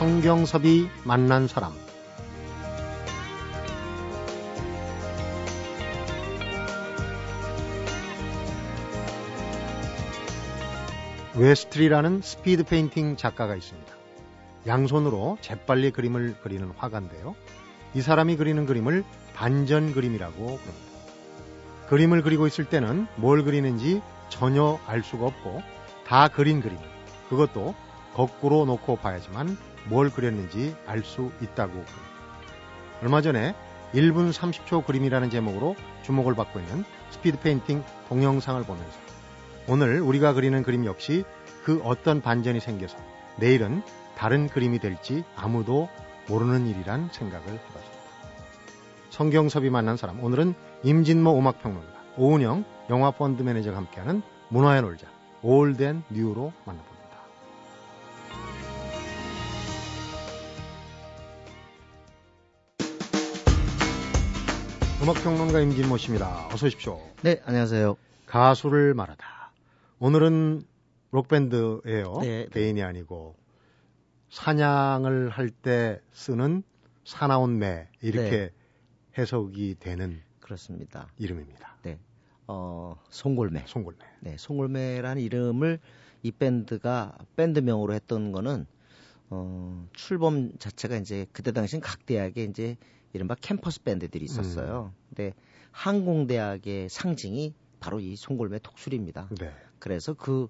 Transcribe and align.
성경섭이 0.00 0.88
만난 1.04 1.46
사람 1.46 1.74
웨스트리라는 11.36 12.22
스피드 12.22 12.64
페인팅 12.64 13.16
작가가 13.16 13.54
있습니다. 13.54 13.92
양손으로 14.66 15.36
재빨리 15.42 15.90
그림을 15.90 16.36
그리는 16.42 16.72
화가인데요. 16.78 17.34
이 17.92 18.00
사람이 18.00 18.36
그리는 18.36 18.64
그림을 18.64 19.04
반전 19.34 19.92
그림이라고 19.92 20.34
부릅니다. 20.34 20.90
그림을 21.90 22.22
그리고 22.22 22.46
있을 22.46 22.64
때는 22.64 23.06
뭘 23.16 23.44
그리는지 23.44 24.00
전혀 24.30 24.80
알 24.86 25.02
수가 25.02 25.26
없고 25.26 25.60
다 26.06 26.28
그린 26.28 26.62
그림 26.62 26.78
그것도 27.28 27.74
거꾸로 28.14 28.64
놓고 28.64 28.96
봐야지만 28.96 29.58
뭘 29.86 30.10
그렸는지 30.10 30.76
알 30.86 31.02
수 31.02 31.30
있다고 31.40 31.72
합니다. 31.72 31.92
얼마 33.02 33.22
전에 33.22 33.54
1분 33.94 34.32
30초 34.32 34.86
그림이라는 34.86 35.30
제목으로 35.30 35.74
주목을 36.02 36.34
받고 36.34 36.60
있는 36.60 36.84
스피드 37.10 37.40
페인팅 37.40 37.82
동영상을 38.08 38.62
보면서 38.62 38.98
오늘 39.68 40.00
우리가 40.00 40.32
그리는 40.32 40.62
그림 40.62 40.84
역시 40.84 41.24
그 41.64 41.80
어떤 41.84 42.20
반전이 42.20 42.60
생겨서 42.60 42.96
내일은 43.38 43.82
다른 44.16 44.48
그림이 44.48 44.78
될지 44.78 45.24
아무도 45.36 45.88
모르는 46.28 46.66
일이란 46.66 47.08
생각을 47.12 47.46
해봤습니다. 47.46 48.00
성경섭이 49.10 49.70
만난 49.70 49.96
사람 49.96 50.22
오늘은 50.22 50.54
임진모 50.82 51.38
음악평론가 51.38 52.00
오은영 52.16 52.64
영화펀드 52.90 53.42
매니저가 53.42 53.76
함께하는 53.76 54.22
문화야 54.48 54.82
놀자 54.82 55.06
Old & 55.42 56.02
New로 56.10 56.52
만나봅니다. 56.64 56.89
음악평론가 65.02 65.60
임진모 65.60 65.96
씨입니다. 65.96 66.48
어서 66.52 66.66
오십시오. 66.66 67.00
네, 67.22 67.40
안녕하세요. 67.44 67.96
가수를 68.26 68.94
말하다. 68.94 69.24
오늘은 69.98 70.62
록밴드예요. 71.10 72.18
네, 72.20 72.46
개인이 72.52 72.82
아니고 72.82 73.34
사냥을 74.28 75.30
할 75.30 75.50
때 75.50 76.00
쓰는 76.12 76.62
사나운 77.04 77.58
매 77.58 77.88
이렇게 78.02 78.30
네. 78.30 78.50
해석이 79.18 79.76
되는 79.80 80.20
그렇습니다. 80.40 81.08
이름입니다. 81.18 81.76
네. 81.82 81.98
어, 82.46 82.96
송골매. 83.08 83.64
송골매. 83.66 83.98
네, 84.20 84.36
송골매라는 84.38 85.22
이름을 85.22 85.80
이 86.22 86.30
밴드가 86.30 87.16
밴드명으로 87.36 87.94
했던 87.94 88.32
거는 88.32 88.66
어, 89.30 89.88
출범 89.92 90.58
자체가 90.58 90.96
이제 90.96 91.26
그때 91.32 91.52
당시엔 91.52 91.80
각 91.80 92.04
대학에 92.04 92.44
이제 92.44 92.76
이른바 93.12 93.34
캠퍼스 93.40 93.82
밴드들이 93.82 94.24
있었어요. 94.24 94.92
음. 94.92 94.98
근데 95.08 95.34
항공대학의 95.70 96.88
상징이 96.88 97.54
바로 97.78 98.00
이 98.00 98.16
송골매 98.16 98.58
톡술입니다. 98.62 99.28
네. 99.40 99.52
그래서 99.78 100.14
그 100.14 100.48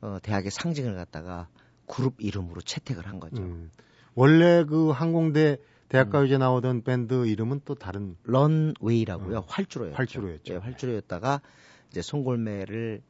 어, 0.00 0.18
대학의 0.22 0.50
상징을 0.50 0.94
갖다가 0.94 1.48
그룹 1.86 2.20
이름으로 2.20 2.60
채택을 2.60 3.06
한 3.06 3.20
거죠. 3.20 3.42
음. 3.42 3.70
원래 4.14 4.64
그 4.64 4.90
항공대 4.90 5.58
대학가요제 5.88 6.38
나오던 6.38 6.82
밴드 6.82 7.26
이름은 7.26 7.62
또 7.64 7.74
다른 7.74 8.16
런웨이라고요. 8.24 9.38
음. 9.38 9.42
활주로였죠. 9.46 9.96
활주로였죠. 9.96 10.54
예, 10.54 10.56
활주로였다가 10.58 11.40
이제 11.90 12.02
송골매를 12.02 13.02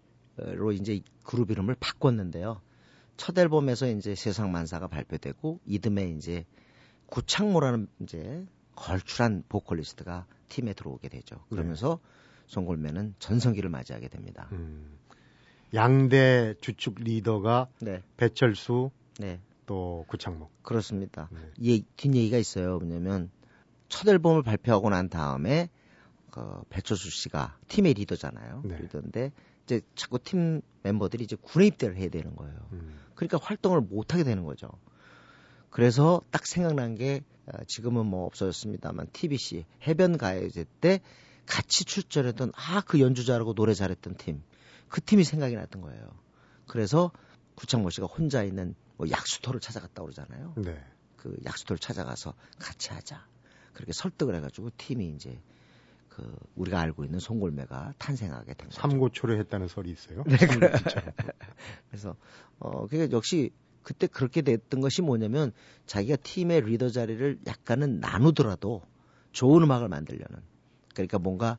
로 0.54 0.72
이제 0.72 1.00
그룹 1.24 1.50
이름을 1.50 1.76
바꿨는데요. 1.78 2.62
첫 3.20 3.36
앨범에서 3.36 3.86
이제 3.86 4.14
세상 4.14 4.50
만사가 4.50 4.86
발표되고 4.86 5.60
이듬해 5.66 6.08
이제 6.08 6.46
구창모라는 7.04 7.86
이제 8.00 8.46
걸출한 8.74 9.44
보컬리스트가 9.46 10.24
팀에 10.48 10.72
들어오게 10.72 11.10
되죠. 11.10 11.44
그러면서 11.50 12.00
송골매는 12.46 13.16
전성기를 13.18 13.68
맞이하게 13.68 14.08
됩니다. 14.08 14.48
음. 14.52 14.96
양대 15.74 16.54
주축 16.62 16.94
리더가 17.00 17.68
네, 17.82 18.02
배철수 18.16 18.90
네, 19.18 19.38
또 19.66 20.06
구창목. 20.08 20.62
그렇습니다. 20.62 21.28
네. 21.30 21.40
이 21.58 21.84
뒷얘기가 21.96 22.38
있어요. 22.38 22.78
뭐냐면 22.78 23.30
첫 23.90 24.08
앨범을 24.08 24.42
발표하고 24.42 24.88
난 24.88 25.10
다음에 25.10 25.68
그 26.30 26.62
배철수 26.70 27.10
씨가 27.10 27.58
팀의 27.68 27.92
리더잖아요. 27.92 28.62
네. 28.64 28.78
리더인데 28.78 29.32
이제 29.76 29.80
자꾸 29.94 30.18
팀 30.18 30.62
멤버들이 30.82 31.24
이제 31.24 31.36
군에 31.40 31.66
입대를 31.66 31.96
해야 31.96 32.08
되는 32.08 32.34
거예요. 32.36 32.54
음. 32.72 32.98
그러니까 33.14 33.38
활동을 33.40 33.80
못 33.80 34.12
하게 34.12 34.24
되는 34.24 34.44
거죠. 34.44 34.68
그래서 35.70 36.20
딱 36.30 36.46
생각난 36.46 36.94
게 36.94 37.22
어, 37.46 37.52
지금은 37.66 38.06
뭐 38.06 38.26
없어졌습니다만 38.26 39.08
TBC 39.12 39.64
해변 39.86 40.18
가요제 40.18 40.64
때 40.80 41.00
같이 41.46 41.84
출전했던 41.84 42.52
아 42.54 42.80
그 42.82 43.00
연주 43.00 43.24
잘하고 43.24 43.54
노래 43.54 43.74
잘했던 43.74 44.16
팀 44.16 44.42
그 44.90 45.00
팀이 45.00 45.24
생각이 45.24 45.54
났던 45.54 45.80
거예요. 45.80 46.10
그래서 46.66 47.10
구창모 47.54 47.90
씨가 47.90 48.06
혼자 48.06 48.42
있는 48.42 48.74
뭐 48.96 49.08
약수터를 49.08 49.60
찾아갔다 49.60 50.02
그러잖아요. 50.02 50.54
네. 50.58 50.84
그 51.16 51.36
약수터를 51.44 51.78
찾아가서 51.78 52.34
같이 52.58 52.90
하자. 52.90 53.24
그렇게 53.72 53.92
설득을 53.92 54.34
해가지고 54.34 54.70
팀이 54.76 55.08
이제 55.10 55.40
그 56.20 56.36
우리가 56.56 56.80
알고 56.80 57.04
있는 57.04 57.18
송골매가 57.18 57.94
탄생하게 57.98 58.54
된 58.54 58.68
거죠. 58.68 58.80
삼고초를 58.80 59.38
했다는 59.40 59.68
설이 59.68 59.90
있어요. 59.90 60.24
네, 60.26 60.36
그래. 60.36 60.72
그래서 61.88 62.14
어 62.58 62.86
그게 62.86 63.08
역시 63.10 63.50
그때 63.82 64.06
그렇게 64.06 64.42
됐던 64.42 64.80
것이 64.80 65.00
뭐냐면 65.00 65.52
자기가 65.86 66.16
팀의 66.16 66.62
리더 66.62 66.90
자리를 66.90 67.38
약간은 67.46 68.00
나누더라도 68.00 68.82
좋은 69.32 69.62
음악을 69.62 69.88
만들려는 69.88 70.42
그러니까 70.94 71.18
뭔가 71.18 71.58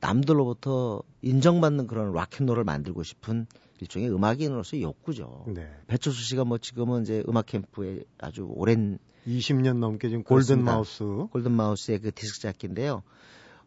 남들로부터 0.00 1.02
인정받는 1.22 1.86
그런 1.86 2.12
락앤롤을 2.12 2.64
만들고 2.64 3.02
싶은 3.04 3.46
일종의 3.80 4.12
음악인으로서의 4.12 4.82
욕구죠. 4.82 5.46
네. 5.48 5.70
배철수 5.86 6.22
씨가 6.22 6.44
뭐 6.44 6.58
지금은 6.58 7.02
이제 7.02 7.22
음악 7.28 7.46
캠프에 7.46 8.02
아주 8.18 8.44
오랜 8.44 8.98
20년 9.26 9.78
넘게 9.78 10.08
지금 10.08 10.24
그렇습니다. 10.24 10.24
골든 10.24 10.64
마우스 10.64 11.04
골든 11.30 11.52
마우스의 11.52 12.00
그 12.00 12.12
디스크 12.12 12.40
자키인데요. 12.40 13.02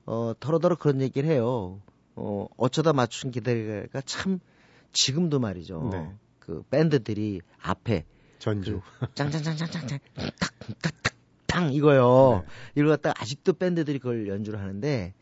어, 0.06 0.34
더러더러 0.40 0.76
그런 0.76 1.02
얘기를 1.02 1.30
해요. 1.30 1.82
어, 2.16 2.48
어쩌다 2.58 2.94
맞춘 2.94 3.32
기대가 3.32 4.02
참 4.02 4.40
지금도 4.94 5.40
말이죠. 5.40 5.90
네. 5.92 6.14
그 6.40 6.64
밴드들이 6.70 7.42
앞에 7.62 8.06
전주. 8.40 8.82
그 9.00 9.08
짱짱짱짱짱짱 9.16 10.00
탁탁탁탕 10.82 11.74
이거요. 11.74 12.44
네. 12.46 12.52
이걸 12.76 12.90
갖다가 12.90 13.20
아직도 13.22 13.54
밴드들이 13.54 14.00
그걸 14.00 14.28
연주를 14.28 14.60
하는데 14.60 15.14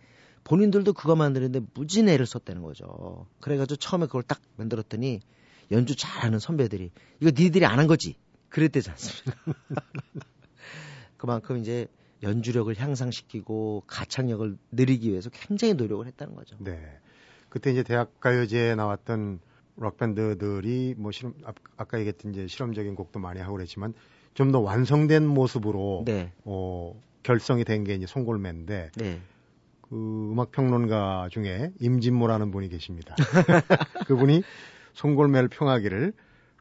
본인들도 0.43 0.93
그거 0.93 1.15
만드는데 1.15 1.61
무진 1.73 2.09
애를 2.09 2.25
썼다는 2.25 2.61
거죠. 2.61 3.27
그래가지고 3.39 3.77
처음에 3.77 4.05
그걸 4.07 4.23
딱 4.23 4.41
만들었더니 4.57 5.21
연주 5.71 5.95
잘하는 5.95 6.39
선배들이 6.39 6.91
이거 7.21 7.31
니들이 7.33 7.65
안 7.65 7.79
한 7.79 7.87
거지. 7.87 8.17
그랬대지 8.49 8.89
않습니까? 8.91 9.33
그만큼 11.17 11.57
이제 11.57 11.87
연주력을 12.23 12.73
향상시키고 12.77 13.83
가창력을 13.85 14.57
늘리기 14.71 15.11
위해서 15.11 15.29
굉장히 15.29 15.73
노력을 15.75 16.05
했다는 16.07 16.33
거죠. 16.35 16.55
네. 16.59 16.79
그때 17.49 17.71
이제 17.71 17.83
대학 17.83 18.19
가요제에 18.19 18.73
나왔던 18.75 19.39
록밴드들이 19.75 20.95
뭐 20.97 21.11
실험, 21.11 21.33
아, 21.45 21.53
아까 21.77 21.99
얘기했던 21.99 22.31
이제 22.33 22.47
실험적인 22.47 22.95
곡도 22.95 23.19
많이 23.19 23.39
하고 23.39 23.53
그랬지만 23.53 23.93
좀 24.33 24.51
더 24.51 24.59
완성된 24.59 25.27
모습으로 25.27 26.03
네, 26.07 26.31
어, 26.43 26.99
결성이 27.21 27.63
된 27.63 27.83
게 27.83 27.93
이제 27.93 28.07
송골매인데 28.07 28.91
네, 28.95 29.19
그 29.81 30.29
음악 30.31 30.51
평론가 30.51 31.27
중에 31.31 31.71
임진모라는 31.79 32.49
분이 32.51 32.69
계십니다. 32.69 33.15
그분이 34.07 34.41
송골매를 34.93 35.49
평하기를 35.49 36.13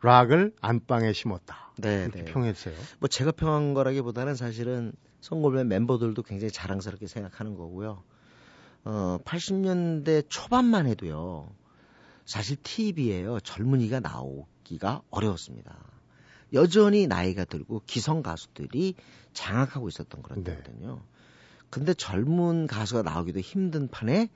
락을 0.02 0.52
안방에 0.60 1.12
심었다. 1.12 1.72
네, 1.78 2.02
이렇게 2.02 2.24
네. 2.24 2.32
평했어요. 2.32 2.74
뭐 2.98 3.08
제가 3.08 3.32
평한 3.32 3.72
거라기보다는 3.72 4.34
사실은 4.34 4.92
송골매 5.20 5.64
멤버들도 5.64 6.22
굉장히 6.24 6.50
자랑스럽게 6.50 7.06
생각하는 7.06 7.54
거고요. 7.54 8.02
어, 8.84 9.18
80년대 9.24 10.26
초반만 10.28 10.86
해도요. 10.86 11.54
사실 12.26 12.56
TV에요. 12.62 13.40
젊은이가 13.40 14.00
나오기가 14.00 15.02
어려웠습니다. 15.10 15.76
여전히 16.52 17.06
나이가 17.06 17.44
들고 17.44 17.82
기성 17.86 18.22
가수들이 18.22 18.94
장악하고 19.32 19.88
있었던 19.88 20.22
그런 20.22 20.42
네. 20.42 20.56
때거든요. 20.56 21.00
근데 21.70 21.94
젊은 21.94 22.66
가수가 22.66 23.02
나오기도 23.02 23.40
힘든 23.40 23.88
판에 23.88 24.28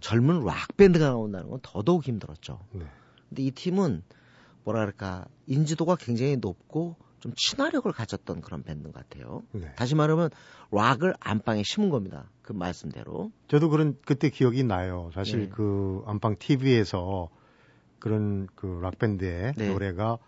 젊은 0.00 0.44
락 0.44 0.76
밴드가 0.76 1.04
나온다는 1.10 1.48
건 1.48 1.60
더더욱 1.62 2.04
힘들었죠. 2.04 2.58
네. 2.72 2.86
근데 3.28 3.42
이 3.44 3.50
팀은 3.52 4.02
뭐랄까 4.64 5.26
인지도가 5.46 5.96
굉장히 5.96 6.36
높고 6.36 6.96
좀 7.20 7.32
친화력을 7.36 7.90
가졌던 7.92 8.40
그런 8.40 8.62
밴드 8.62 8.90
같아요. 8.90 9.42
네. 9.52 9.72
다시 9.76 9.94
말하면 9.94 10.30
락을 10.72 11.14
안방에 11.20 11.62
심은 11.62 11.88
겁니다. 11.88 12.28
그 12.42 12.52
말씀대로. 12.52 13.30
저도 13.48 13.68
그런 13.70 13.96
그때 14.04 14.28
기억이 14.28 14.64
나요. 14.64 15.10
사실 15.14 15.40
네. 15.42 15.48
그 15.48 16.02
안방 16.06 16.36
TV에서 16.36 17.28
그런 18.00 18.48
그 18.56 18.80
락 18.82 18.98
밴드의 18.98 19.54
네. 19.56 19.68
노래가 19.72 20.18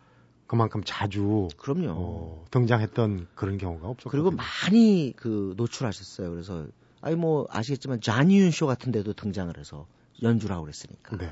그만큼 0.47 0.83
자주 0.85 1.49
그럼요. 1.57 1.91
어, 1.97 2.45
등장했던 2.53 3.27
그런 3.35 3.59
경우가 3.59 3.89
없었고 3.89 4.11
그리고 4.11 4.31
많이 4.31 5.13
그 5.17 5.55
노출하셨어요. 5.57 6.31
그래서 6.31 6.67
아니 7.01 7.17
뭐 7.17 7.47
아시겠지만 7.51 8.01
자니윤 8.01 8.53
쇼 8.53 8.67
같은 8.67 8.93
데도 8.93 9.15
등장을 9.15 9.57
해서 9.59 9.87
연주를 10.23 10.55
하고 10.55 10.65
그랬으니까. 10.67 11.17
네. 11.17 11.31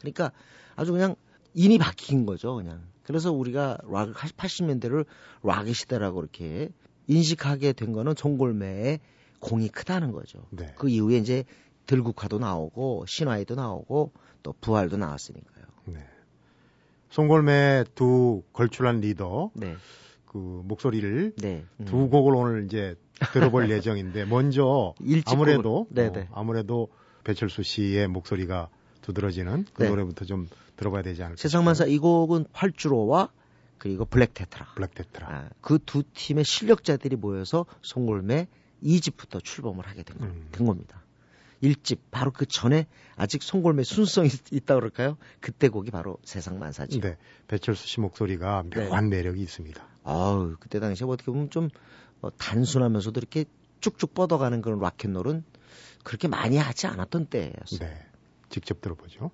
그러니까 0.00 0.32
아주 0.74 0.90
그냥 0.92 1.14
인이 1.54 1.78
바뀐 1.78 2.26
거죠, 2.26 2.56
그냥. 2.56 2.82
그래서 3.04 3.32
우리가 3.32 3.78
락 3.90 4.12
80년대를 4.14 5.04
락의 5.42 5.74
시대라고 5.74 6.20
이렇게 6.20 6.70
인식하게 7.06 7.72
된 7.74 7.92
거는 7.92 8.14
송골매의 8.16 9.00
공이 9.40 9.68
크다는 9.68 10.12
거죠. 10.12 10.46
네. 10.50 10.72
그 10.76 10.88
이후에 10.88 11.18
이제 11.18 11.44
들국화도 11.86 12.38
나오고 12.38 13.04
시나위도 13.06 13.54
나오고 13.56 14.12
또 14.42 14.54
부활도 14.60 14.96
나왔으니까요. 14.96 15.64
네. 15.86 15.98
송골매 17.10 17.84
두 17.94 18.42
걸출한 18.52 19.00
리더 19.00 19.50
네. 19.54 19.76
그 20.26 20.38
목소리를 20.64 21.34
네. 21.36 21.64
음. 21.78 21.84
두 21.84 22.08
곡을 22.08 22.34
오늘 22.34 22.64
이제 22.64 22.96
들어볼 23.32 23.68
예정인데 23.70 24.24
먼저 24.24 24.94
아무래도 25.26 25.86
곡을- 25.90 25.94
네, 25.94 26.06
어, 26.06 26.12
네. 26.12 26.28
아무래도 26.32 26.88
배철수 27.22 27.62
씨의 27.62 28.08
목소리가 28.08 28.68
두드러지는 29.02 29.66
그 29.74 29.82
네. 29.84 29.90
노래부터 29.90 30.24
좀 30.24 30.48
들어봐야 30.76 31.02
되지 31.02 31.22
않을까 31.22 31.40
세상만사 31.40 31.86
이 31.86 31.98
곡은 31.98 32.46
활주로와 32.52 33.30
그리고 33.78 34.04
블랙 34.04 34.34
테트라. 34.34 34.64
싶어요. 34.64 34.74
블랙 34.74 34.94
테트라 34.94 35.28
아, 35.28 35.48
그 35.60 35.85
두 35.85 36.02
팀의 36.14 36.44
실력자들이 36.44 37.16
모여서 37.16 37.66
송골매 37.82 38.48
2집부터 38.82 39.42
출범을 39.42 39.86
하게 39.86 40.02
된, 40.02 40.18
거, 40.18 40.24
음. 40.24 40.48
된 40.52 40.66
겁니다. 40.66 41.02
1집 41.62 41.98
바로 42.10 42.30
그 42.30 42.46
전에 42.46 42.86
아직 43.16 43.42
송골매 43.42 43.84
순성이 43.84 44.28
있다 44.52 44.74
그럴까요? 44.74 45.16
그때 45.40 45.68
곡이 45.68 45.90
바로 45.90 46.18
세상 46.24 46.58
만사죠. 46.58 47.00
네. 47.00 47.16
배철수 47.48 47.86
씨 47.86 48.00
목소리가 48.00 48.64
네. 48.70 48.88
묘한 48.88 49.08
매력이 49.08 49.40
있습니다. 49.40 49.82
아우 50.04 50.56
그때 50.60 50.80
당시에 50.80 51.06
어떻게 51.08 51.30
보면 51.30 51.50
좀 51.50 51.68
어, 52.20 52.30
단순하면서도 52.36 53.18
이렇게 53.18 53.44
쭉쭉 53.80 54.14
뻗어가는 54.14 54.62
그런 54.62 54.78
락앤롤은 54.78 55.44
그렇게 56.04 56.28
많이 56.28 56.56
하지 56.58 56.86
않았던 56.86 57.26
때였어요. 57.26 57.80
네. 57.80 58.06
직접 58.50 58.80
들어보죠. 58.80 59.30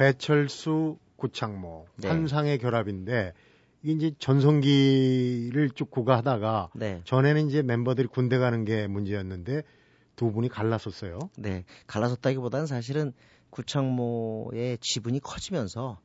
배철수 0.00 0.96
구창모 1.16 1.84
네. 1.96 2.08
환상의 2.08 2.58
결합인데 2.58 3.34
이게 3.82 3.92
이제 3.92 4.14
전성기를 4.18 5.72
쭉 5.74 5.90
구가하다가 5.90 6.70
네. 6.74 7.02
전에는 7.04 7.48
이제 7.48 7.60
멤버들이 7.60 8.08
군대 8.08 8.38
가는 8.38 8.64
게 8.64 8.86
문제였는데 8.86 9.62
두 10.16 10.32
분이 10.32 10.48
갈랐었어요. 10.48 11.18
네, 11.36 11.64
갈라섰다기보다는 11.86 12.66
사실은 12.66 13.12
구창모의 13.50 14.78
지분이 14.80 15.20
커지면서 15.20 16.00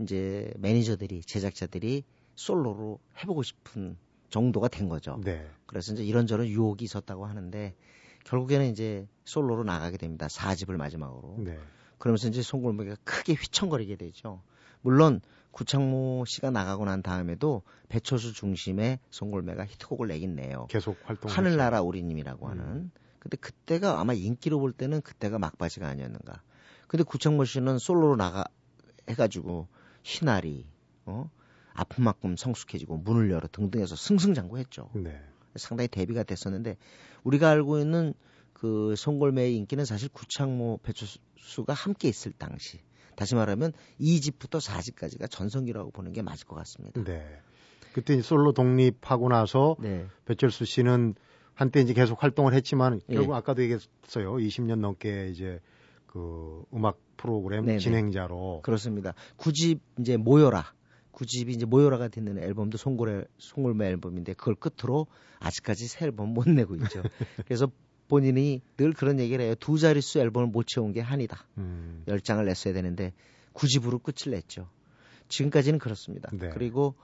이제 0.00 0.52
매니저들이 0.58 1.22
제작자들이 1.22 2.04
솔로로 2.36 3.00
해보고 3.20 3.42
싶은 3.42 3.96
정도가 4.28 4.68
된 4.68 4.88
거죠. 4.88 5.20
네. 5.24 5.44
그래서 5.66 5.92
이제 5.92 6.04
이런저런 6.04 6.46
유혹이 6.46 6.84
있었다고 6.84 7.26
하는데 7.26 7.74
결국에는 8.22 8.66
이제 8.70 9.08
솔로로 9.24 9.64
나가게 9.64 9.96
됩니다. 9.96 10.28
4집을 10.28 10.76
마지막으로. 10.76 11.34
네. 11.38 11.58
그러면서 12.00 12.28
이제 12.28 12.40
송골매가 12.42 12.96
크게 13.04 13.34
휘청거리게 13.34 13.96
되죠. 13.96 14.42
물론 14.80 15.20
구창모 15.50 16.24
씨가 16.26 16.50
나가고 16.50 16.86
난 16.86 17.02
다음에도 17.02 17.62
배철수 17.90 18.32
중심의 18.32 18.98
송골매가 19.10 19.66
히트곡을 19.66 20.08
내긴 20.08 20.34
내요. 20.34 20.66
계속 20.70 20.96
활동. 21.04 21.30
하늘나라 21.30 21.82
우리님이라고 21.82 22.46
음. 22.46 22.50
하는. 22.50 22.90
근데 23.18 23.36
그때가 23.36 24.00
아마 24.00 24.14
인기로 24.14 24.58
볼 24.58 24.72
때는 24.72 25.02
그때가 25.02 25.38
막바지가 25.38 25.86
아니었는가. 25.86 26.42
근데 26.88 27.04
구창모 27.04 27.44
씨는 27.44 27.78
솔로로 27.78 28.16
나가 28.16 28.44
해가지고 29.10 29.68
희나리, 30.02 30.66
어 31.04 31.30
아픈 31.74 32.02
만큼 32.02 32.34
성숙해지고 32.34 32.96
문을 32.96 33.30
열어 33.30 33.46
등등해서 33.52 33.94
승승장구했죠. 33.94 34.90
네. 34.94 35.20
상당히 35.56 35.88
대비가 35.88 36.22
됐었는데 36.22 36.78
우리가 37.24 37.50
알고 37.50 37.78
있는 37.78 38.14
그 38.60 38.94
송골매의 38.94 39.56
인기는 39.56 39.86
사실 39.86 40.10
구창모 40.10 40.80
배철수가 40.82 41.72
함께 41.72 42.08
있을 42.08 42.32
당시. 42.32 42.78
다시 43.16 43.34
말하면 43.34 43.72
2집부터 43.98 44.60
4집까지가 44.60 45.30
전성기라고 45.30 45.90
보는 45.90 46.12
게 46.12 46.20
맞을 46.20 46.46
것 46.46 46.56
같습니다. 46.56 47.02
네. 47.02 47.24
그때 47.94 48.20
솔로 48.20 48.52
독립하고 48.52 49.30
나서 49.30 49.76
네. 49.80 50.06
배철수 50.26 50.66
씨는 50.66 51.14
한때 51.54 51.80
이제 51.80 51.94
계속 51.94 52.22
활동을 52.22 52.52
했지만 52.52 53.00
예. 53.08 53.14
결국 53.14 53.34
아까도 53.34 53.62
얘기했어요. 53.62 54.34
20년 54.34 54.80
넘게 54.80 55.30
이제 55.30 55.60
그 56.06 56.62
음악 56.74 56.98
프로그램 57.16 57.64
네네. 57.64 57.78
진행자로 57.78 58.60
그렇습니다. 58.62 59.14
9집 59.38 59.80
이제 60.00 60.18
모여라. 60.18 60.74
9집이 61.12 61.48
이제 61.48 61.64
모여라가 61.64 62.08
듣는 62.08 62.38
앨범도 62.38 62.76
송골의 62.76 63.24
송골매 63.38 63.86
앨범인데 63.86 64.34
그걸 64.34 64.54
끝으로 64.54 65.06
아직까지 65.38 65.86
새 65.88 66.04
앨범 66.04 66.34
못 66.34 66.46
내고 66.46 66.74
있죠. 66.76 67.02
그래서 67.46 67.70
본인이 68.10 68.60
늘 68.76 68.92
그런 68.92 69.20
얘기를 69.20 69.44
해요. 69.44 69.54
두 69.54 69.78
자릿수 69.78 70.18
앨범을 70.18 70.48
못 70.48 70.66
채운 70.66 70.92
게 70.92 71.00
한이다. 71.00 71.46
음, 71.58 72.02
열 72.08 72.20
장을 72.20 72.44
냈어야 72.44 72.74
되는데 72.74 73.12
9집으로 73.54 74.02
끝을 74.02 74.32
냈죠. 74.32 74.68
지금까지는 75.28 75.78
그렇습니다. 75.78 76.28
네. 76.32 76.50
그리고 76.50 76.96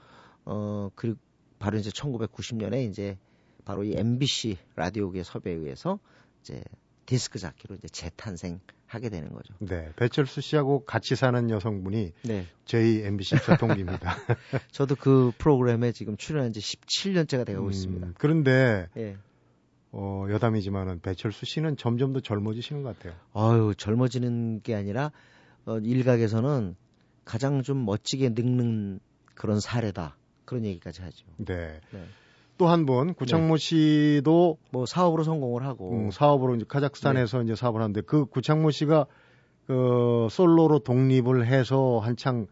어 0.45 0.91
그리고 0.97 1.17
바로 1.61 1.79
이제 1.79 1.91
1990년에 1.91 2.89
이제 2.91 3.17
바로 3.65 3.85
이 3.85 3.95
MBC 3.97 4.59
라디오계 4.75 5.23
섭외에 5.23 5.55
의해서 5.55 6.01
이제 6.41 6.63
디스크 7.07 7.39
자키로 7.39 7.77
이제 7.77 7.87
재탄생하게 7.89 9.09
되는 9.09 9.31
거죠. 9.33 9.55
네. 9.61 9.93
배철수 9.95 10.41
씨하고 10.41 10.85
같이 10.85 11.15
사는 11.15 11.49
여성분이 11.49 12.13
네. 12.25 12.47
저희 12.65 13.03
MBC 13.05 13.37
저통기입니다. 13.45 14.17
저도 14.73 14.97
그 14.97 15.31
프로그램에 15.39 15.93
지금 15.93 16.17
출연한 16.17 16.53
지 16.53 16.59
17년째가 16.59 17.47
되고 17.47 17.65
음, 17.65 17.71
있습니다. 17.71 18.13
그런데 18.19 18.89
예. 18.97 19.17
어, 19.99 20.27
여담이지만은 20.29 21.01
배철수 21.01 21.47
씨는 21.47 21.79
점점 21.79 22.13
더 22.13 22.21
젊어지시는 22.21 22.83
것 22.83 22.99
같아요. 22.99 23.15
아유, 23.33 23.75
젊어지는 23.75 24.61
게 24.61 24.75
아니라 24.75 25.11
어, 25.65 25.79
일각에서는 25.79 26.77
가장 27.25 27.63
좀 27.63 27.87
멋지게 27.87 28.31
늙는 28.31 29.01
그런 29.35 29.59
사례다. 29.59 30.17
그런 30.45 30.67
얘기까지 30.67 31.01
하죠. 31.01 31.27
네. 31.39 31.81
네. 31.91 32.05
또한 32.59 32.85
분 32.85 33.15
구창모 33.15 33.57
씨도 33.57 34.59
뭐 34.71 34.87
사업으로 34.87 35.25
성공을 35.25 35.65
하고 35.65 35.93
음, 35.93 36.11
사업으로 36.11 36.55
이제 36.57 36.67
카자흐스탄에서 36.69 37.43
이제 37.43 37.55
사업을 37.55 37.81
하는데 37.81 38.01
그 38.03 38.27
구창모 38.27 38.71
씨가 38.73 39.07
그 39.67 40.29
솔로로 40.31 40.79
독립을 40.81 41.47
해서 41.47 41.99
한창 41.99 42.47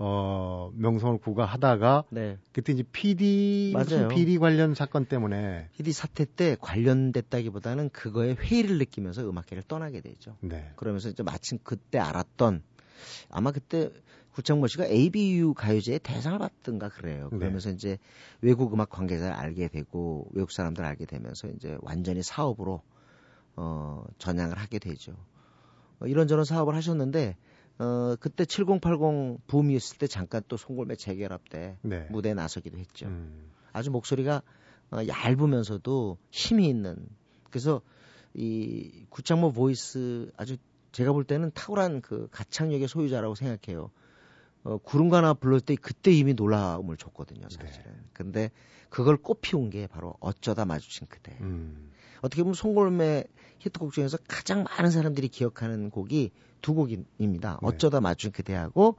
어 0.00 0.70
명성을 0.74 1.18
구가하다가 1.18 2.04
네. 2.10 2.38
그때 2.52 2.72
이제 2.72 2.84
PD 2.84 3.72
무슨 3.76 3.96
맞아요. 3.98 4.08
비리 4.08 4.38
관련 4.38 4.74
사건 4.74 5.06
때문에 5.06 5.70
PD 5.72 5.92
사태 5.92 6.24
때 6.24 6.56
관련됐다기보다는 6.60 7.90
그거에 7.90 8.34
회의를 8.34 8.78
느끼면서 8.78 9.28
음악계를 9.28 9.64
떠나게 9.66 10.00
되죠. 10.00 10.36
네. 10.40 10.70
그러면서 10.76 11.08
이제 11.08 11.24
마침 11.24 11.58
그때 11.64 11.98
알았던 11.98 12.62
아마 13.30 13.50
그때 13.50 13.90
구창모 14.34 14.68
씨가 14.68 14.86
ABU 14.86 15.54
가요제의 15.54 15.98
대상을 15.98 16.38
받든가 16.38 16.90
그래요. 16.90 17.28
네. 17.32 17.38
그러면서 17.38 17.70
이제 17.70 17.98
외국 18.40 18.72
음악 18.72 18.90
관계자를 18.90 19.34
알게 19.34 19.66
되고 19.66 20.28
외국 20.32 20.52
사람들 20.52 20.84
을 20.84 20.88
알게 20.88 21.06
되면서 21.06 21.48
이제 21.48 21.76
완전히 21.80 22.22
사업으로 22.22 22.82
어 23.56 24.04
전향을 24.18 24.56
하게 24.58 24.78
되죠. 24.78 25.16
어, 25.98 26.06
이런저런 26.06 26.44
사업을 26.44 26.76
하셨는데 26.76 27.36
어 27.78 28.16
그때 28.18 28.44
7080 28.44 29.46
붐이 29.46 29.74
있을 29.74 29.98
때 29.98 30.06
잠깐 30.06 30.42
또 30.48 30.56
송골매 30.56 30.96
재결합 30.96 31.48
때 31.48 31.78
네. 31.82 32.06
무대에 32.10 32.34
나서기도 32.34 32.78
했죠. 32.78 33.06
음, 33.06 33.50
아주 33.72 33.90
목소리가 33.90 34.42
어, 34.90 34.98
얇으면서도 35.06 36.18
힘이 36.30 36.68
있는 36.68 36.96
그래서 37.50 37.80
이 38.34 39.06
구창모 39.10 39.52
voice 39.52 40.30
아주 40.36 40.56
제가 40.92 41.12
볼 41.12 41.24
때는 41.24 41.50
탁월한 41.52 42.00
그 42.00 42.28
가창력의 42.30 42.88
소유자라고 42.88 43.34
생각해요. 43.34 43.90
어, 44.64 44.78
구름가나 44.78 45.34
불렀을 45.34 45.64
때 45.64 45.76
그때 45.76 46.10
이미 46.10 46.34
놀라움을 46.34 46.96
줬거든요, 46.96 47.48
사실은. 47.48 47.92
네. 47.92 47.98
근데 48.12 48.50
그걸 48.88 49.16
꽃 49.16 49.40
피운 49.40 49.70
게 49.70 49.86
바로 49.86 50.14
어쩌다 50.20 50.64
마주친 50.64 51.06
그대. 51.08 51.36
음, 51.40 51.90
어떻게 52.22 52.42
보면 52.42 52.54
송골매 52.54 53.24
히트곡 53.60 53.92
중에서 53.92 54.18
가장 54.28 54.64
많은 54.64 54.90
사람들이 54.90 55.28
기억하는 55.28 55.90
곡이 55.90 56.30
두 56.62 56.74
곡입니다. 56.74 57.58
네. 57.62 57.66
어쩌다 57.66 58.00
맞춘 58.00 58.30
그대하고 58.32 58.96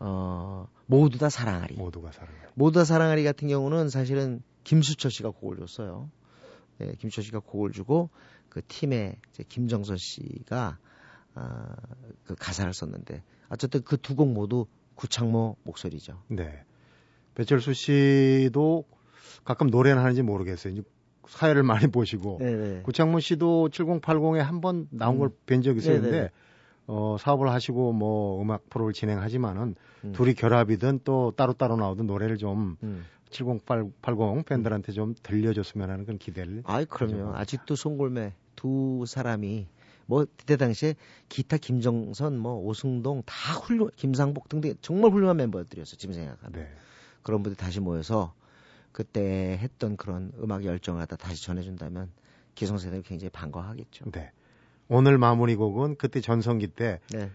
어 0.00 0.68
모두 0.86 1.18
다 1.18 1.28
사랑하리. 1.28 1.74
모두가 1.76 2.12
사랑해. 2.12 2.38
모두 2.54 2.78
다 2.80 2.84
사랑하리 2.84 3.24
같은 3.24 3.48
경우는 3.48 3.88
사실은 3.90 4.42
김수철 4.64 5.10
씨가 5.10 5.30
곡을 5.30 5.56
줬어요. 5.58 6.10
네, 6.78 6.92
김수철 6.98 7.24
씨가 7.24 7.40
곡을 7.40 7.72
주고 7.72 8.10
그 8.48 8.62
팀의 8.66 9.16
이제 9.32 9.44
김정선 9.48 9.96
씨가 9.98 10.78
아, 11.34 11.76
그 12.24 12.34
가사를 12.34 12.72
썼는데 12.72 13.22
어쨌든 13.48 13.82
그 13.82 13.96
두 13.96 14.14
곡 14.16 14.32
모두 14.32 14.66
구창모 14.94 15.56
목소리죠. 15.62 16.22
네. 16.28 16.64
배철수 17.34 17.72
씨도 17.74 18.84
가끔 19.44 19.68
노래는 19.68 20.02
하는지 20.02 20.22
모르겠어요. 20.22 20.72
이제 20.72 20.82
사회를 21.28 21.62
많이 21.62 21.86
보시고 21.88 22.38
네네. 22.40 22.82
구창모 22.82 23.20
씨도 23.20 23.68
7080에 23.70 24.38
한 24.38 24.60
번 24.60 24.88
나온 24.90 25.16
음. 25.20 25.28
걸뵌 25.46 25.62
적이 25.62 25.78
있었는데 25.78 26.10
네네. 26.10 26.30
어, 26.86 27.16
사업을 27.20 27.50
하시고 27.50 27.92
뭐 27.92 28.40
음악 28.42 28.68
프로를 28.70 28.92
진행하지만은 28.92 29.74
음. 30.04 30.12
둘이 30.12 30.34
결합이든 30.34 31.00
또 31.04 31.32
따로따로 31.36 31.76
나오든 31.76 32.06
노래를 32.06 32.38
좀 32.38 32.76
음. 32.82 33.04
7080 33.30 34.46
팬들한테 34.46 34.92
좀 34.92 35.14
들려줬으면 35.22 35.90
하는 35.90 36.04
그런 36.06 36.18
기대를 36.18 36.62
아이 36.64 36.86
그럼요. 36.86 37.12
가지고. 37.12 37.36
아직도 37.36 37.76
송골매 37.76 38.32
두 38.56 39.04
사람이 39.06 39.66
뭐 40.06 40.24
그때 40.38 40.56
당시에 40.56 40.94
기타 41.28 41.58
김정선 41.58 42.38
뭐 42.38 42.54
오승동 42.64 43.22
다 43.26 43.52
훌륭 43.52 43.90
김상복 43.96 44.48
등등 44.48 44.72
정말 44.80 45.10
훌륭한 45.12 45.36
멤버들이었어 45.36 45.96
지금 45.96 46.14
생각하면 46.14 46.52
네. 46.52 46.68
그런 47.22 47.42
분들 47.42 47.56
다시 47.58 47.80
모여서 47.80 48.32
그때 48.92 49.58
했던 49.60 49.96
그런 49.96 50.32
음악 50.42 50.64
열정을 50.64 51.00
갖다 51.00 51.16
다시 51.16 51.42
전해준다면 51.44 52.10
기성세대는 52.54 53.02
굉장히 53.02 53.30
반가워하겠죠. 53.30 54.10
네. 54.12 54.32
오늘 54.88 55.18
마무리 55.18 55.54
곡은 55.54 55.96
그때 55.96 56.20
전성기 56.20 56.68
때 56.68 57.00
네. 57.12 57.30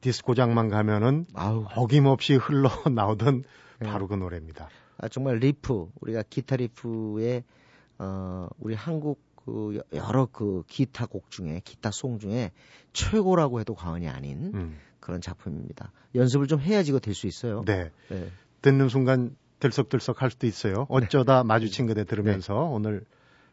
디스코장만 0.00 0.68
가면은 0.68 1.26
아우 1.34 1.64
어김없이 1.74 2.34
흘러 2.34 2.68
나오던 2.92 3.44
네. 3.80 3.86
바로 3.88 4.06
그 4.08 4.14
노래입니다. 4.14 4.68
아, 4.98 5.08
정말 5.08 5.36
리프 5.38 5.90
우리가 6.00 6.22
기타 6.28 6.56
riff의 6.56 7.44
어 7.98 8.48
우리 8.58 8.74
한국 8.74 9.20
그 9.36 9.76
여- 9.76 9.98
여러 9.98 10.26
그 10.26 10.64
기타 10.66 11.06
곡 11.06 11.30
중에 11.30 11.60
기타 11.64 11.90
song 11.90 12.18
중에 12.18 12.50
최고라고 12.92 13.60
해도 13.60 13.74
과언이 13.74 14.08
아닌 14.08 14.52
음. 14.54 14.78
그런 15.00 15.20
작품입니다. 15.20 15.92
연습을 16.14 16.46
좀 16.48 16.60
해야지 16.60 16.90
이거 16.90 16.98
될 16.98 17.14
수 17.14 17.26
있어요. 17.26 17.62
네. 17.64 17.90
네. 18.08 18.28
듣는 18.62 18.88
순간 18.88 19.36
들썩들썩 19.60 20.22
할 20.22 20.30
수도 20.30 20.46
있어요. 20.46 20.86
어쩌다 20.88 21.44
마주친 21.44 21.86
그대 21.86 22.04
들으면서 22.04 22.54
네. 22.54 22.60
오늘 22.60 23.04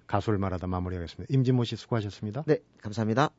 가수를 0.07 0.37
말하다 0.39 0.67
마무리하겠습니다. 0.67 1.33
임진모 1.33 1.63
씨 1.63 1.75
수고하셨습니다. 1.75 2.43
네, 2.45 2.57
감사합니다. 2.81 3.29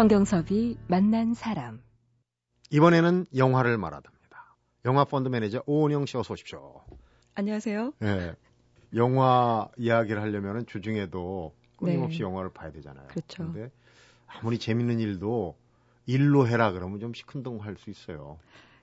성경섭이 0.00 0.78
만난 0.88 1.34
사람. 1.34 1.82
이번에는 2.70 3.26
영화를 3.36 3.76
말하답니다. 3.76 4.56
영화 4.86 5.04
펀드 5.04 5.28
매니저 5.28 5.64
오은영 5.66 6.06
씨 6.06 6.16
어서 6.16 6.32
오십시오. 6.32 6.80
안녕하세요. 7.34 7.92
네. 7.98 8.32
영화 8.94 9.68
이야기를 9.76 10.22
하려면 10.22 10.64
주중에도 10.64 11.52
끊임없이 11.76 12.20
네. 12.20 12.24
영화를 12.24 12.50
봐야 12.50 12.72
되잖아요. 12.72 13.08
그렇죠. 13.08 13.52
근데 13.52 13.70
아무리 14.26 14.58
재밌는 14.58 15.00
일도 15.00 15.54
일로 16.06 16.48
해라 16.48 16.72
그러면 16.72 16.98
좀 16.98 17.12
시큰둥할 17.12 17.76
수 17.76 17.90
있어요. 17.90 18.38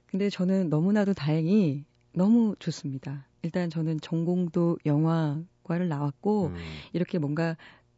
근데 0.06 0.30
저는 0.30 0.70
너무나도 0.70 1.16
다행히 1.16 1.84
너무 2.14 2.56
좋습니다. 2.60 3.26
일단 3.42 3.72
저는 3.72 4.02
전공도 4.02 4.78
영화과를 4.86 5.88
나왔고 5.90 6.50
음, 6.50 6.58
이렇게 6.94 7.18
뭔가 7.18 7.58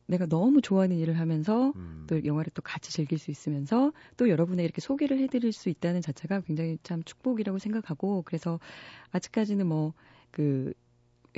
내가 0.09 0.25
너무 0.25 0.59
좋아하는 0.61 0.97
일을 0.97 1.19
하면서 1.19 1.71
음. 1.75 2.05
또 2.07 2.25
영화를 2.25 2.51
또 2.55 2.63
같이 2.63 2.91
즐길 2.91 3.19
수 3.19 3.29
있으면서 3.29 3.93
또 4.17 4.27
여러분에 4.27 4.63
이렇게 4.63 4.81
소개를 4.81 5.19
해드릴 5.19 5.53
수 5.53 5.69
있다는 5.69 6.01
자체가 6.01 6.41
굉장히 6.41 6.79
참 6.81 7.03
축복이라고 7.03 7.59
생각하고 7.59 8.23
그래서 8.25 8.59
아직까지는 9.11 9.67
뭐그왜 9.67 10.73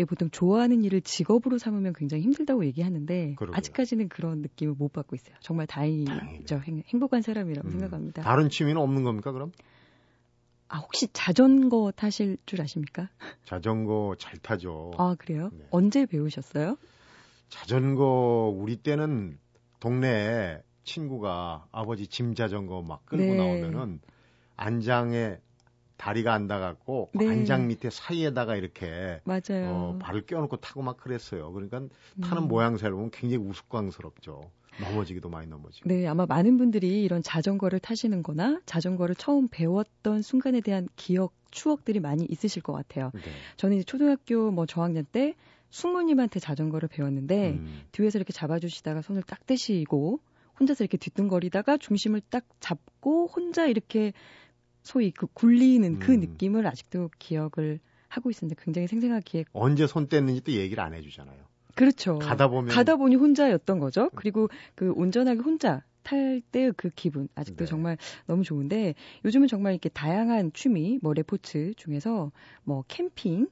보통 0.07 0.29
좋아하는 0.31 0.85
일을 0.85 1.01
직업으로 1.01 1.57
삼으면 1.57 1.91
굉장히 1.93 2.23
힘들다고 2.23 2.65
얘기하는데 2.65 3.35
그러게요. 3.35 3.57
아직까지는 3.57 4.07
그런 4.07 4.41
느낌을 4.41 4.75
못 4.77 4.93
받고 4.93 5.17
있어요. 5.17 5.35
정말 5.41 5.67
다행이죠. 5.67 6.61
행, 6.63 6.81
행복한 6.87 7.21
사람이라고 7.21 7.67
음. 7.67 7.71
생각합니다. 7.71 8.23
다른 8.23 8.49
취미는 8.49 8.81
없는 8.81 9.03
겁니까 9.03 9.33
그럼? 9.33 9.51
아 10.69 10.77
혹시 10.77 11.09
자전거 11.11 11.91
타실 11.93 12.37
줄 12.45 12.61
아십니까? 12.61 13.09
자전거 13.43 14.15
잘 14.17 14.37
타죠. 14.37 14.91
아 14.97 15.15
그래요? 15.19 15.49
네. 15.51 15.67
언제 15.71 16.05
배우셨어요? 16.05 16.77
자전거 17.51 18.51
우리 18.55 18.77
때는 18.77 19.37
동네에 19.81 20.63
친구가 20.83 21.67
아버지 21.71 22.07
짐 22.07 22.33
자전거 22.33 22.81
막 22.81 23.05
끌고 23.05 23.33
네. 23.33 23.35
나오면은 23.35 23.99
안장에 24.55 25.37
다리가 25.97 26.33
안 26.33 26.47
닿았고 26.47 27.11
네. 27.13 27.27
안장 27.27 27.67
밑에 27.67 27.91
사이에다가 27.91 28.55
이렇게 28.55 29.21
맞아요. 29.25 29.69
어, 29.69 29.99
발을 30.01 30.25
껴놓고 30.25 30.57
타고 30.57 30.81
막 30.81 30.97
그랬어요. 30.97 31.51
그러니까 31.51 31.81
타는 32.23 32.43
음. 32.43 32.47
모양새를 32.47 32.93
보면 32.93 33.11
굉장히 33.11 33.43
우스꽝스럽죠. 33.45 34.49
넘어지기도 34.79 35.29
많이 35.29 35.47
넘어지고. 35.47 35.87
네, 35.89 36.07
아마 36.07 36.25
많은 36.25 36.57
분들이 36.57 37.03
이런 37.03 37.21
자전거를 37.21 37.79
타시는 37.79 38.23
거나 38.23 38.61
자전거를 38.65 39.15
처음 39.15 39.49
배웠던 39.49 40.21
순간에 40.21 40.61
대한 40.61 40.87
기억, 40.95 41.33
추억들이 41.51 41.99
많이 41.99 42.25
있으실 42.25 42.63
것 42.63 42.71
같아요. 42.73 43.11
네. 43.13 43.21
저는 43.57 43.77
이제 43.77 43.83
초등학교 43.83 44.49
뭐 44.51 44.65
저학년 44.65 45.05
때 45.11 45.35
숙모님한테 45.71 46.39
자전거를 46.39 46.87
배웠는데 46.89 47.53
음, 47.53 47.81
뒤에서 47.91 48.17
이렇게 48.17 48.33
잡아주시다가 48.33 49.01
손을 49.01 49.23
딱 49.23 49.45
떼시고 49.45 50.19
혼자서 50.59 50.83
이렇게 50.83 50.97
뒤뚱거리다가 50.97 51.77
중심을 51.77 52.21
딱 52.29 52.45
잡고 52.59 53.27
혼자 53.27 53.65
이렇게 53.65 54.13
소위 54.83 55.11
그 55.11 55.27
굴리는 55.27 55.99
그 55.99 56.13
음. 56.13 56.19
느낌을 56.19 56.67
아직도 56.67 57.09
기억을 57.17 57.79
하고 58.07 58.29
있는데 58.29 58.55
굉장히 58.61 58.87
생생하게 58.87 59.45
언제 59.53 59.87
손 59.87 60.07
뗐는지 60.07 60.43
또 60.43 60.51
얘기를 60.51 60.83
안 60.83 60.93
해주잖아요. 60.93 61.39
그렇죠. 61.75 62.19
가다 62.19 62.49
보면 62.49 62.73
가다 62.73 62.97
보니 62.97 63.15
혼자였던 63.15 63.79
거죠. 63.79 64.09
그리고 64.15 64.49
그 64.75 64.91
온전하게 64.91 65.39
혼자 65.39 65.83
탈 66.03 66.41
때의 66.51 66.73
그 66.75 66.89
기분 66.89 67.29
아직도 67.35 67.65
네. 67.65 67.69
정말 67.69 67.97
너무 68.25 68.43
좋은데 68.43 68.95
요즘은 69.23 69.47
정말 69.47 69.73
이렇게 69.73 69.87
다양한 69.89 70.51
취미 70.53 70.99
뭐 71.01 71.13
레포츠 71.13 71.73
중에서 71.77 72.31
뭐 72.63 72.83
캠핑 72.87 73.47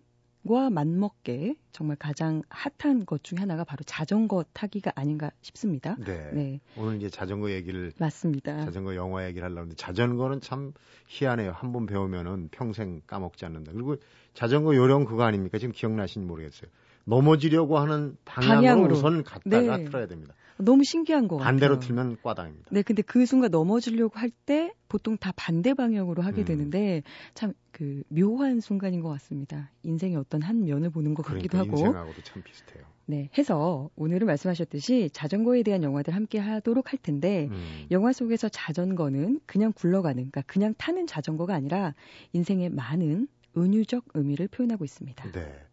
과 0.47 0.69
맞먹게 0.69 1.55
정말 1.73 1.97
가장 1.97 2.41
핫한 2.49 3.05
것 3.05 3.23
중에 3.23 3.39
하나가 3.39 3.63
바로 3.65 3.83
자전거 3.85 4.43
타기가 4.53 4.91
아닌가 4.95 5.31
싶습니다. 5.41 5.95
네. 5.99 6.31
네, 6.33 6.59
오늘 6.77 6.95
이제 6.97 7.09
자전거 7.09 7.51
얘기를 7.51 7.91
맞습니다. 7.99 8.63
자전거 8.65 8.95
영화 8.95 9.25
얘기를 9.27 9.43
하려고 9.43 9.59
하는데 9.59 9.75
자전거는 9.75 10.39
참 10.41 10.73
희한해요. 11.07 11.51
한 11.51 11.73
번 11.73 11.85
배우면은 11.85 12.47
평생 12.51 13.01
까먹지 13.05 13.45
않는다. 13.45 13.73
그리고 13.73 13.97
자전거 14.33 14.75
요령 14.75 15.05
그거 15.05 15.23
아닙니까? 15.23 15.57
지금 15.59 15.73
기억나신지 15.73 16.25
모르겠어요. 16.25 16.71
넘어지려고 17.09 17.77
하는 17.79 18.17
방향으로, 18.25 18.61
방향으로. 18.61 18.95
우선 18.95 19.23
갔다가 19.23 19.77
네. 19.77 19.85
틀어야 19.85 20.07
됩니다. 20.07 20.33
너무 20.61 20.83
신기한 20.83 21.29
것 21.29 21.37
같아요. 21.37 21.45
반대로 21.51 21.79
틀면 21.79 22.17
꽈당입니다. 22.21 22.67
네, 22.71 22.81
근데 22.81 23.01
그 23.01 23.25
순간 23.25 23.49
넘어지려고 23.49 24.19
할 24.19 24.29
때 24.45 24.73
보통 24.89 25.17
다 25.17 25.31
반대 25.35 25.73
방향으로 25.73 26.21
하게 26.21 26.41
음. 26.41 26.45
되는데 26.45 27.03
참 27.33 27.53
그 27.71 28.03
묘한 28.09 28.59
순간인 28.59 28.99
것 28.99 29.07
같습니다. 29.09 29.71
인생의 29.83 30.17
어떤 30.17 30.41
한 30.41 30.65
면을 30.65 30.89
보는 30.89 31.13
것 31.13 31.23
같기도 31.25 31.49
그러니까 31.49 31.77
하고. 31.77 31.87
인생하고도 31.87 32.21
참 32.23 32.43
비슷해요. 32.43 32.83
네, 33.05 33.29
해서 33.37 33.89
오늘은 33.95 34.27
말씀하셨듯이 34.27 35.09
자전거에 35.13 35.63
대한 35.63 35.81
영화들 35.83 36.13
함께 36.13 36.39
하도록 36.39 36.91
할 36.91 36.99
텐데 37.01 37.47
음. 37.49 37.85
영화 37.89 38.11
속에서 38.11 38.49
자전거는 38.49 39.39
그냥 39.45 39.71
굴러가는, 39.73 40.15
그러니까 40.15 40.41
그냥 40.41 40.73
타는 40.77 41.07
자전거가 41.07 41.53
아니라 41.53 41.93
인생의 42.33 42.69
많은 42.71 43.29
은유적 43.55 44.03
의미를 44.13 44.49
표현하고 44.49 44.83
있습니다. 44.83 45.31
네. 45.31 45.65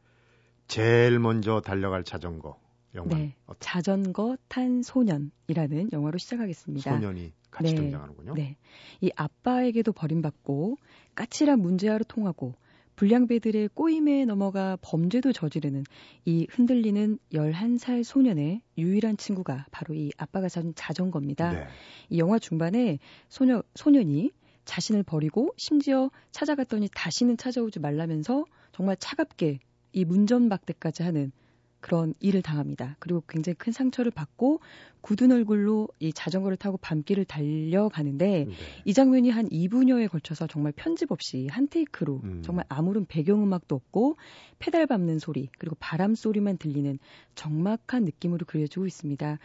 제일 0.69 1.19
먼저 1.19 1.61
달려갈 1.61 2.05
자전거 2.05 2.59
영화. 2.95 3.17
네, 3.17 3.35
어떤 3.45 3.59
자전거 3.61 4.37
탄 4.49 4.83
소년이라는 4.83 5.91
영화로 5.93 6.19
시작하겠습니다. 6.19 6.91
소년이 6.91 7.33
같이 7.51 7.75
네. 7.75 7.81
등장하는군요. 7.81 8.35
네. 8.35 8.57
이 9.01 9.11
아빠에게도 9.15 9.93
버림받고 9.93 10.77
까칠한 11.15 11.61
문제아로 11.61 12.05
통하고 12.05 12.55
불량배들의 12.97 13.69
꼬임에 13.75 14.25
넘어가 14.25 14.79
범죄도 14.81 15.33
저지르는 15.33 15.85
이 16.25 16.47
흔들리는 16.51 17.19
11살 17.33 18.03
소년의 18.03 18.63
유일한 18.79 19.19
친구가 19.19 19.67
바로 19.71 19.95
이 19.95 20.11
아빠가 20.17 20.49
사준 20.49 20.73
자전거입니다. 20.75 21.53
네. 21.53 21.67
이 22.09 22.19
영화 22.19 22.39
중반에 22.39 22.99
소녀, 23.29 23.63
소년이 23.75 24.33
자신을 24.65 25.03
버리고 25.03 25.53
심지어 25.59 26.11
찾아갔더니 26.33 26.89
다시는 26.95 27.37
찾아오지 27.37 27.81
말라면서 27.81 28.47
정말 28.73 28.97
차갑게 28.99 29.61
이 29.97 30.05
문전박대까지 30.05 31.03
하는 31.03 31.33
그런 31.81 32.15
일을 32.21 32.43
당합니다. 32.43 32.97
그리고 32.99 33.23
굉장히 33.29 33.55
큰 33.55 33.73
상처를 33.73 34.11
받고 34.11 34.61
굳은 35.01 35.33
얼굴로 35.33 35.89
이 36.01 36.13
자전거를 36.13 36.57
타고 36.57 36.77
밤길을 36.77 37.25
달려가는데 37.25 38.47
네. 38.47 38.53
이 38.85 38.93
장면이 38.93 39.31
한 39.31 39.49
2분여에 39.49 40.11
걸쳐서 40.11 40.49
정말 40.49 40.73
편집 40.73 41.13
없이 41.13 41.47
한 41.51 41.69
테이크로 41.69 42.21
음. 42.25 42.43
정말 42.43 42.67
아무런 42.69 43.07
배경음악도 43.07 43.75
없고 43.75 44.17
페달 44.59 44.87
밟는 44.87 45.19
소리 45.19 45.49
그리고 45.59 45.77
바람 45.79 46.15
소리만 46.15 46.59
들리는 46.59 46.99
적막한 47.37 48.05
느낌으로 48.05 48.45
그려지고 48.47 48.87
있습니다. 48.87 49.33
네. 49.33 49.39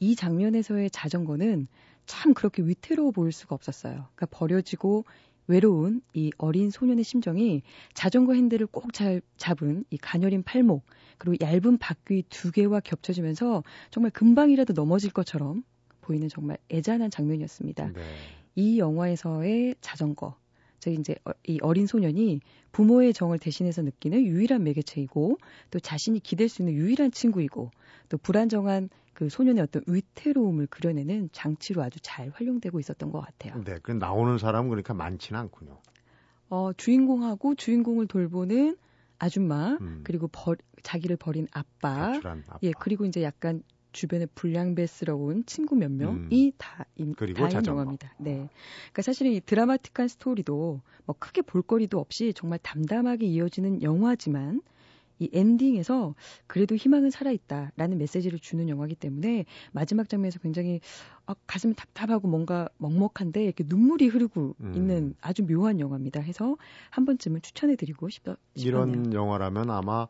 이 0.00 0.14
장면에서의 0.14 0.90
자전거는 0.90 1.66
참 2.06 2.32
그렇게 2.32 2.62
위태로워 2.62 3.10
보일 3.10 3.32
수가 3.32 3.54
없었어요. 3.54 4.06
그러니까 4.14 4.26
버려지고 4.30 5.04
외로운 5.48 6.02
이 6.14 6.30
어린 6.38 6.70
소년의 6.70 7.04
심정이 7.04 7.62
자전거 7.94 8.34
핸들을 8.34 8.66
꼭 8.68 8.92
잘 8.92 9.20
잡은 9.36 9.84
이 9.90 9.96
가녀린 9.98 10.42
팔목 10.42 10.84
그리고 11.18 11.36
얇은 11.44 11.78
바퀴 11.78 12.22
두 12.28 12.52
개와 12.52 12.80
겹쳐지면서 12.80 13.64
정말 13.90 14.10
금방이라도 14.12 14.72
넘어질 14.74 15.10
것처럼 15.10 15.62
보이는 16.00 16.28
정말 16.28 16.58
애잔한 16.70 17.10
장면이었습니다. 17.10 17.92
네. 17.92 18.00
이 18.54 18.78
영화에서의 18.78 19.76
자전거, 19.80 20.36
즉 20.80 20.92
이제 20.92 21.14
어- 21.24 21.32
이 21.46 21.58
어린 21.62 21.86
소년이 21.86 22.40
부모의 22.72 23.12
정을 23.12 23.38
대신해서 23.38 23.82
느끼는 23.82 24.24
유일한 24.24 24.62
매개체이고 24.64 25.38
또 25.70 25.80
자신이 25.80 26.20
기댈 26.20 26.48
수 26.48 26.62
있는 26.62 26.74
유일한 26.74 27.10
친구이고 27.10 27.70
또 28.08 28.18
불안정한 28.18 28.88
그 29.12 29.28
소년의 29.28 29.62
어떤 29.62 29.82
위태로움을 29.86 30.68
그려내는 30.68 31.30
장치로 31.32 31.82
아주 31.82 31.98
잘 32.00 32.30
활용되고 32.34 32.78
있었던 32.78 33.10
것 33.10 33.20
같아요. 33.20 33.62
네. 33.64 33.78
그 33.82 33.90
나오는 33.92 34.38
사람은 34.38 34.68
그러니까 34.70 34.94
많지는 34.94 35.40
않군요. 35.40 35.78
어, 36.50 36.72
주인공하고 36.76 37.56
주인공을 37.56 38.06
돌보는 38.06 38.76
아줌마 39.18 39.76
음. 39.80 40.00
그리고 40.04 40.28
버- 40.28 40.54
자기를 40.84 41.16
버린 41.16 41.48
아빠, 41.50 42.12
아빠. 42.14 42.58
예 42.62 42.70
그리고 42.78 43.04
이제 43.04 43.22
약간 43.24 43.62
주변에 43.92 44.26
불량배스러운 44.26 45.44
친구 45.46 45.74
몇 45.76 45.90
음. 45.90 45.96
명이 45.98 46.52
다, 46.58 46.84
인, 46.96 47.14
그리고 47.14 47.48
다인. 47.48 47.64
영화입니다. 47.64 48.14
네. 48.18 48.48
그러니까 48.80 49.02
사실은 49.02 49.32
이 49.32 49.40
드라마틱한 49.40 50.08
스토리도 50.08 50.80
뭐 51.06 51.16
크게 51.18 51.42
볼거리도 51.42 51.98
없이 51.98 52.32
정말 52.34 52.58
담담하게 52.62 53.26
이어지는 53.26 53.82
영화지만 53.82 54.60
이 55.20 55.28
엔딩에서 55.32 56.14
그래도 56.46 56.76
희망은 56.76 57.10
살아있다라는 57.10 57.98
메시지를 57.98 58.38
주는 58.38 58.68
영화이기 58.68 58.94
때문에 58.94 59.46
마지막 59.72 60.08
장면에서 60.08 60.38
굉장히 60.38 60.80
아, 61.26 61.34
가슴이 61.46 61.74
답답하고 61.74 62.28
뭔가 62.28 62.68
먹먹한데 62.78 63.44
이렇게 63.44 63.64
눈물이 63.66 64.06
흐르고 64.06 64.54
음. 64.60 64.72
있는 64.74 65.14
아주 65.20 65.44
묘한 65.44 65.80
영화입니다. 65.80 66.20
해서 66.20 66.56
한 66.90 67.04
번쯤은 67.04 67.42
추천해드리고 67.42 68.08
싶, 68.10 68.22
싶었네요. 68.22 68.38
이런 68.54 69.12
영화라면 69.12 69.70
아마 69.70 70.06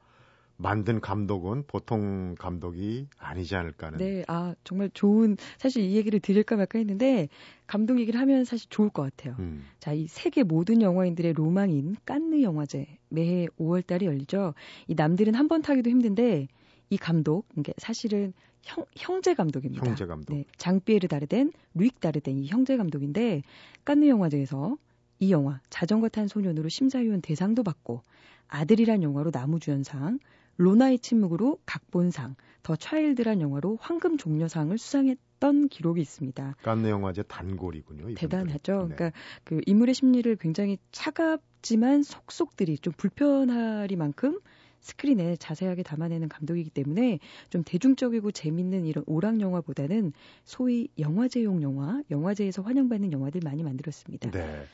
만든 0.61 1.01
감독은 1.01 1.65
보통 1.69 2.35
감독이 2.37 3.07
아니지 3.17 3.55
않을까 3.55 3.87
하는. 3.87 3.99
네, 3.99 4.25
아 4.27 4.55
정말 4.65 4.91
좋은 4.93 5.37
사실 5.57 5.85
이 5.85 5.95
얘기를 5.97 6.19
드릴까 6.19 6.57
말까 6.57 6.79
했는데 6.81 7.29
감독 7.69 8.01
얘기를 8.01 8.19
하면 8.21 8.45
사실 8.45 8.69
좋을 8.69 8.91
것 8.91 9.03
같아요. 9.03 9.37
음. 9.39 9.65
자, 9.79 9.93
이 9.93 10.09
세계 10.09 10.43
모든 10.43 10.83
영화인들의 10.83 11.33
로망인 11.35 11.95
깐느 12.05 12.43
영화제 12.43 12.87
매해 13.09 13.47
5월 13.59 13.87
달에 13.87 14.07
열리죠. 14.07 14.55
이 14.89 14.95
남들은 14.95 15.35
한 15.35 15.47
번 15.49 15.63
타기도 15.63 15.89
힘든데 15.91 16.49
이 16.91 16.97
감독, 16.99 17.47
이게 17.57 17.73
사실은 17.79 18.33
형, 18.63 18.85
형제 18.97 19.35
감독입니다. 19.35 19.87
형제 19.87 20.07
감독. 20.07 20.35
네, 20.35 20.45
장피에르 20.57 21.07
다르덴, 21.07 21.53
루익 21.75 22.01
다르덴 22.01 22.37
이 22.37 22.49
형제 22.49 22.77
감독인데 22.77 23.43
깐느 23.85 24.07
영화제에서 24.09 24.77
이 25.21 25.31
영화 25.31 25.61
자전거 25.71 26.09
탄 26.09 26.27
소년으로 26.27 26.69
심사위원 26.69 27.21
대상도 27.23 27.63
받고 27.63 28.03
아들이란 28.49 29.03
영화로 29.03 29.31
나무주연상, 29.33 30.19
로나의 30.59 30.99
침묵으로 30.99 31.59
각본상, 31.65 32.35
더 32.63 32.77
차일드란 32.77 33.41
영화로 33.41 33.79
황금 33.81 34.19
종려상을 34.19 34.77
수상했던 34.77 35.69
기록이 35.69 36.01
있습니다. 36.01 36.57
깐느 36.63 36.89
영화제 36.89 37.23
단골이군요. 37.23 38.15
대단하죠. 38.15 38.89
네. 38.89 38.95
그러니까 38.95 39.13
그 39.45 39.61
인물의 39.67 39.95
심리를 39.95 40.35
굉장히 40.37 40.79
차갑지만 40.93 42.03
속속들이 42.03 42.79
좀 42.79 42.93
불편하리만큼 42.97 44.41
스크린에 44.81 45.37
자세하게 45.37 45.83
담아내는 45.83 46.29
감독이기 46.29 46.71
때문에 46.71 47.21
좀 47.51 47.63
대중적이고 47.65 48.31
재밌는 48.33 48.85
이런 48.85 49.05
오락 49.07 49.41
영화보다는 49.41 50.13
소위 50.45 50.89
영화제용 50.99 51.63
영화, 51.63 52.03
영화제에서 52.11 52.63
환영받는 52.63 53.13
영화들 53.13 53.41
많이 53.45 53.63
만들었습니다. 53.63 54.31
네. 54.31 54.67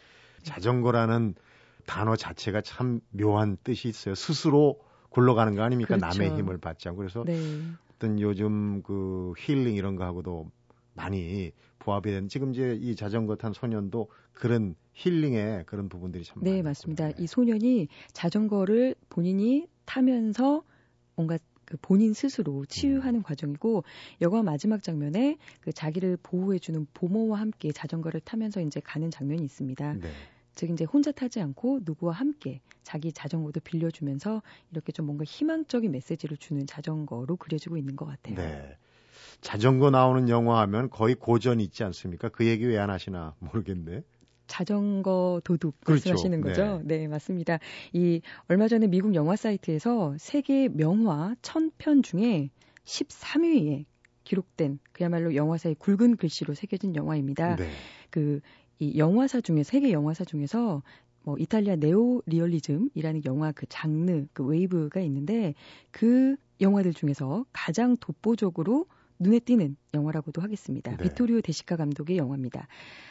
자전거라는 0.43 1.35
단어 1.87 2.17
자체가 2.17 2.63
참 2.63 3.01
묘한 3.11 3.57
뜻이 3.63 3.89
있어요. 3.89 4.15
스스로 4.15 4.81
굴러가는 5.15 5.55
거 5.55 5.63
아닙니까? 5.63 5.97
그렇죠. 5.97 6.19
남의 6.19 6.37
힘을 6.37 6.59
받지 6.59 6.89
않고. 6.89 6.99
그래서 6.99 7.25
네. 7.25 7.39
어떤 7.95 8.21
요즘 8.21 8.83
그 8.83 9.33
힐링 9.39 9.77
이런 9.77 9.95
거 9.95 10.05
하고도 10.05 10.51
많이 10.95 11.53
부합이 11.79 12.11
된 12.11 12.29
지금 12.29 12.53
이제 12.53 12.77
이 12.81 12.97
자전거 12.97 13.37
탄 13.37 13.53
소년도 13.53 14.09
그런 14.33 14.75
힐링의 14.95 15.65
그런 15.67 15.89
부분들이 15.89 16.25
참 16.25 16.43
네, 16.43 16.63
맞습니다. 16.63 17.11
이 17.19 17.27
소년이 17.27 17.89
자전거를 18.13 18.97
본인이 19.09 19.69
타면서 19.85 20.63
뭔가 21.15 21.39
그 21.65 21.77
본인 21.81 22.13
스스로 22.13 22.65
치유하는 22.67 23.21
음. 23.21 23.23
과정이고 23.23 23.85
영화 24.21 24.43
마지막 24.43 24.83
장면에 24.83 25.37
그 25.61 25.73
자기를 25.73 26.19
보호해주는 26.23 26.87
보모와 26.93 27.39
함께 27.41 27.73
자전거를 27.73 28.21
타면서 28.21 28.61
이제 28.61 28.81
가는 28.81 29.11
장면이 29.11 29.45
있습니다. 29.45 29.95
네. 29.95 30.11
즉 30.55 30.71
이제 30.71 30.85
혼자 30.85 31.11
타지 31.13 31.41
않고 31.41 31.81
누구와 31.85 32.13
함께 32.13 32.61
자기 32.83 33.13
자전거도 33.13 33.61
빌려주면서 33.61 34.43
이렇게 34.71 34.93
좀 34.93 35.07
뭔가 35.07 35.25
희망적인 35.25 35.91
메시지를 35.91 36.37
주는 36.37 36.67
자전거로 36.67 37.37
그려지고 37.37 37.77
있는 37.77 37.97
것 37.97 38.07
같아요. 38.07 38.37
네. 38.37 38.77
자전거 39.41 39.91
나오는 39.91 40.29
영화 40.29 40.61
하면 40.61 40.91
거의 40.91 41.15
고전 41.15 41.61
있지 41.61 41.85
않습니까? 41.85 42.29
그 42.29 42.47
얘기 42.47 42.65
왜 42.67 42.79
안 42.79 42.91
하시나 42.91 43.35
모르겠네. 43.39 44.03
자전거 44.47 45.41
도둑 45.45 45.81
그렇죠. 45.81 46.11
말씀하시는 46.11 46.41
거죠? 46.43 46.83
네. 46.85 47.09
맞습니다. 47.09 47.59
이 47.93 48.21
얼마 48.49 48.69
전에 48.69 48.87
미국 48.87 49.15
영화 49.15 49.37
사이트에서 49.37 50.15
세계 50.19 50.69
명화 50.69 51.37
1000편 51.43 52.03
중에 52.03 52.51
13위에 52.85 53.85
기록된 54.25 54.79
그야말로 54.93 55.35
영화사의 55.35 55.77
굵은 55.77 56.17
글씨로 56.17 56.55
새겨진 56.55 56.95
영화입니다. 56.97 57.57
네. 57.57 57.71
그 58.11 58.41
이 58.79 58.99
영화사 58.99 59.41
중에 59.41 59.63
세계 59.63 59.93
영화사 59.93 60.25
중에서 60.25 60.83
뭐 61.23 61.37
이탈리아 61.39 61.77
네오 61.77 62.23
리얼리즘이라는 62.27 63.25
영화 63.25 63.53
그 63.53 63.67
장르 63.69 64.27
그 64.33 64.45
웨이브가 64.45 65.01
있는데 65.01 65.55
그 65.91 66.37
영화들 66.61 66.93
중에서 66.93 67.47
가장 67.53 67.97
독보적으로 67.97 68.87
눈에 69.19 69.39
띄는 69.39 69.77
영화라고도 69.95 70.43
하겠습니다. 70.43 70.91
네. 70.91 71.03
비토리오 71.03 71.41
데시카 71.41 71.77
감독의 71.77 72.17
영화입니다. 72.19 72.67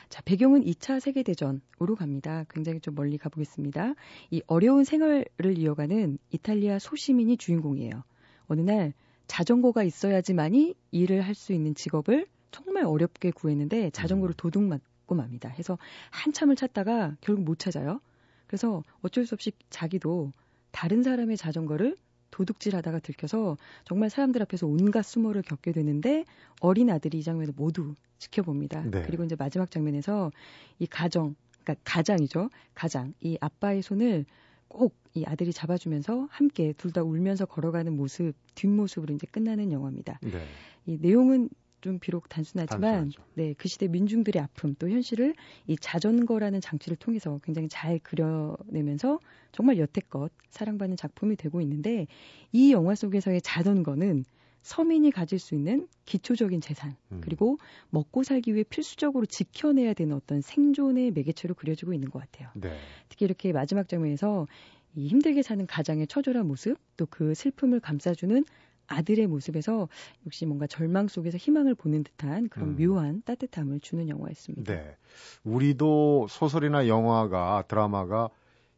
자, 0.10 0.22
배경은 0.26 0.64
2차 0.64 1.00
세계대전으로 1.00 1.96
갑니다. 1.98 2.44
굉장히 2.50 2.82
좀 2.82 2.94
멀리 2.94 3.18
가보겠습니다. 3.18 3.96
이 4.30 4.42
어려운 4.48 4.84
생활을 4.84 5.58
이어가는 5.58 6.18
이탈리아 6.32 6.78
소시민이 6.78 7.38
주인공이에요. 7.38 8.04
어느 8.48 8.62
날 8.62 8.94
자전거가 9.28 9.84
있어야지만이 9.84 10.76
일을 10.92 11.22
할 11.22 11.34
수 11.36 11.54
있는 11.54 11.74
직업을 11.74 12.28
정말 12.52 12.86
어렵게 12.86 13.32
구했는데 13.32 13.90
자전거를 13.92 14.36
도둑 14.36 14.64
맞 14.64 14.82
고 15.14 15.18
맙니다. 15.18 15.50
해서 15.50 15.78
한참을 16.12 16.56
찾다가 16.56 17.16
결국 17.22 17.44
못 17.44 17.60
찾아요. 17.60 18.00
그래서 18.48 18.84
어쩔 19.02 19.26
수 19.26 19.36
없이 19.36 19.52
자기도 19.70 20.32
다른 20.72 21.04
사람의 21.04 21.38
자전거를 21.38 21.96
도둑질 22.32 22.76
하다가 22.76 23.00
들켜서 23.00 23.58
정말 23.86 24.10
사람들 24.10 24.42
앞에서 24.42 24.66
온갖 24.68 25.04
수모를 25.04 25.44
겪게 25.44 25.72
되는데 25.72 26.26
어린 26.62 26.90
아들이 26.90 27.20
이 27.20 27.24
장면을 27.24 27.54
모두 27.56 27.96
지켜봅니다. 28.18 28.84
네. 28.90 29.04
그리고 29.06 29.24
이제 29.24 29.36
마지막 29.38 29.70
장면에서 29.70 30.32
이 30.80 30.88
가정, 30.88 31.36
그러니까 31.64 31.82
가장이죠. 31.84 32.50
가장 32.74 33.14
이 33.22 33.38
아빠의 33.40 33.82
손을 33.82 34.26
꼭 34.68 35.04
이 35.16 35.26
아들이 35.26 35.54
잡아주면서 35.54 36.28
함께 36.32 36.74
둘 36.74 36.92
다 36.92 37.04
울면서 37.04 37.46
걸어가는 37.46 37.96
모습 37.96 38.34
뒷모습으로 38.56 39.16
이제 39.16 39.28
끝나는 39.32 39.72
영화입니다. 39.72 40.20
네. 40.22 40.46
이 40.86 40.98
내용은 41.00 41.50
좀 41.84 42.00
비록 42.00 42.30
단순하지만. 42.30 43.12
네, 43.36 43.54
그 43.58 43.68
시대 43.68 43.88
민중들의 43.88 44.42
아픔 44.42 44.74
또 44.80 44.90
현실을 44.90 45.36
이 45.68 45.76
자전거라는 45.76 46.62
장치를 46.62 46.98
통해서 46.98 47.40
굉장히 47.44 47.68
잘 47.70 48.00
그려내면서 48.00 49.20
정말 49.52 49.78
여태껏 49.78 50.32
사랑받는 50.50 50.98
작품이 50.98 51.36
되고 51.36 51.62
있는데 51.62 52.08
이 52.52 52.72
영화 52.72 52.96
속에서의 52.96 53.42
자전거는 53.42 54.24
서민이 54.62 55.12
가질 55.12 55.40
수 55.40 55.56
있는 55.56 55.90
기초적인 56.06 56.62
재산 56.62 56.96
음. 57.12 57.20
그리고 57.22 57.58
먹고 57.90 58.24
살기 58.24 58.54
위해 58.54 58.64
필수적으로 58.64 59.26
지켜내야 59.26 59.94
되는 59.94 60.16
어떤 60.16 60.40
생존의 60.40 61.12
매개체로 61.12 61.54
그려지고 61.54 61.94
있는 61.94 62.10
것 62.10 62.20
같아요. 62.20 62.50
네. 62.56 62.78
특히 63.10 63.26
이렇게 63.26 63.52
마지막 63.52 63.90
장면에서 63.90 64.48
이 64.96 65.08
힘들게 65.08 65.42
사는 65.42 65.66
가장의 65.66 66.08
처절한 66.08 66.48
모습, 66.48 66.78
또 66.96 67.06
그 67.08 67.34
슬픔을 67.34 67.80
감싸주는 67.82 68.46
아들의 68.88 69.28
모습에서 69.28 69.88
역시 70.26 70.46
뭔가 70.46 70.68
절망 70.68 71.08
속에서 71.08 71.38
희망을 71.38 71.76
보는 71.76 72.04
듯한 72.04 72.50
그런 72.50 72.70
음. 72.70 72.76
묘한 72.78 73.22
따뜻함을 73.26 73.80
주는 73.80 74.10
영화였습니다. 74.10 74.74
네. 74.74 74.98
우리도 75.44 76.28
소설이나 76.30 76.88
영화가 76.88 77.66
드라마가 77.68 78.30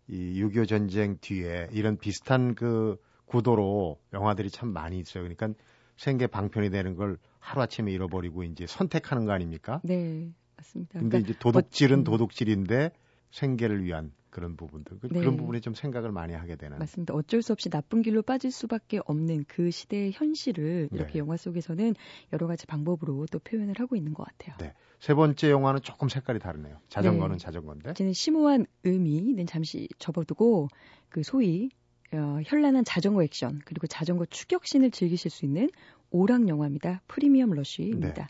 이 0.07 0.41
6.25 0.41 0.67
전쟁 0.67 1.17
뒤에 1.19 1.67
이런 1.71 1.97
비슷한 1.97 2.55
그 2.55 2.97
구도로 3.25 3.99
영화들이 4.13 4.49
참 4.49 4.69
많이 4.69 4.99
있어요. 4.99 5.23
그러니까 5.23 5.49
생계 5.97 6.27
방편이 6.27 6.69
되는 6.69 6.95
걸 6.95 7.17
하루아침에 7.39 7.91
잃어버리고 7.91 8.43
이제 8.43 8.65
선택하는 8.67 9.25
거 9.25 9.31
아닙니까? 9.31 9.81
네, 9.83 10.31
맞습니다. 10.57 10.99
근데 10.99 11.09
그러니까 11.09 11.29
이제 11.29 11.39
도둑질은 11.39 11.99
음. 11.99 12.03
도둑질인데 12.03 12.91
생계를 13.31 13.83
위한 13.83 14.11
그런 14.35 14.57
부분들. 14.57 14.99
그, 14.99 15.07
네. 15.07 15.21
런 15.21 15.37
부분에 15.37 15.61
좀 15.61 15.73
생각을 15.73 16.11
많이 16.11 16.33
하게 16.33 16.57
되는. 16.57 16.77
맞습니다. 16.77 17.13
어쩔 17.13 17.41
수 17.41 17.53
없이 17.53 17.69
나쁜 17.69 18.01
길로 18.01 18.21
빠질 18.21 18.51
수밖에 18.51 18.99
없는 19.05 19.45
그 19.47 19.71
시대의 19.71 20.11
현실을 20.11 20.89
이렇게 20.91 21.13
네. 21.13 21.19
영화 21.19 21.37
속에서는 21.37 21.95
여러 22.33 22.45
가지 22.45 22.67
방법으로 22.67 23.27
또 23.31 23.39
표현을 23.39 23.75
하고 23.79 23.95
있는 23.95 24.13
것 24.13 24.25
같아요. 24.25 24.57
네. 24.59 24.73
세 24.99 25.13
번째 25.13 25.49
영화는 25.49 25.83
조금 25.83 26.09
색깔이 26.09 26.39
다르네요. 26.39 26.81
자전거는 26.89 27.37
네. 27.37 27.45
자전거인데. 27.45 27.91
이제는 27.91 28.11
심오한 28.11 28.65
의미는 28.83 29.45
잠시 29.45 29.87
접어두고 29.99 30.67
그 31.07 31.23
소위 31.23 31.69
어, 32.11 32.41
현란한 32.43 32.83
자전거 32.83 33.23
액션 33.23 33.61
그리고 33.63 33.87
자전거 33.87 34.25
추격신을 34.25 34.91
즐기실 34.91 35.31
수 35.31 35.45
있는 35.45 35.69
오락 36.15 36.47
영화입니다. 36.47 37.01
프리미엄 37.07 37.51
러쉬입니다. 37.51 38.23
네. 38.23 38.27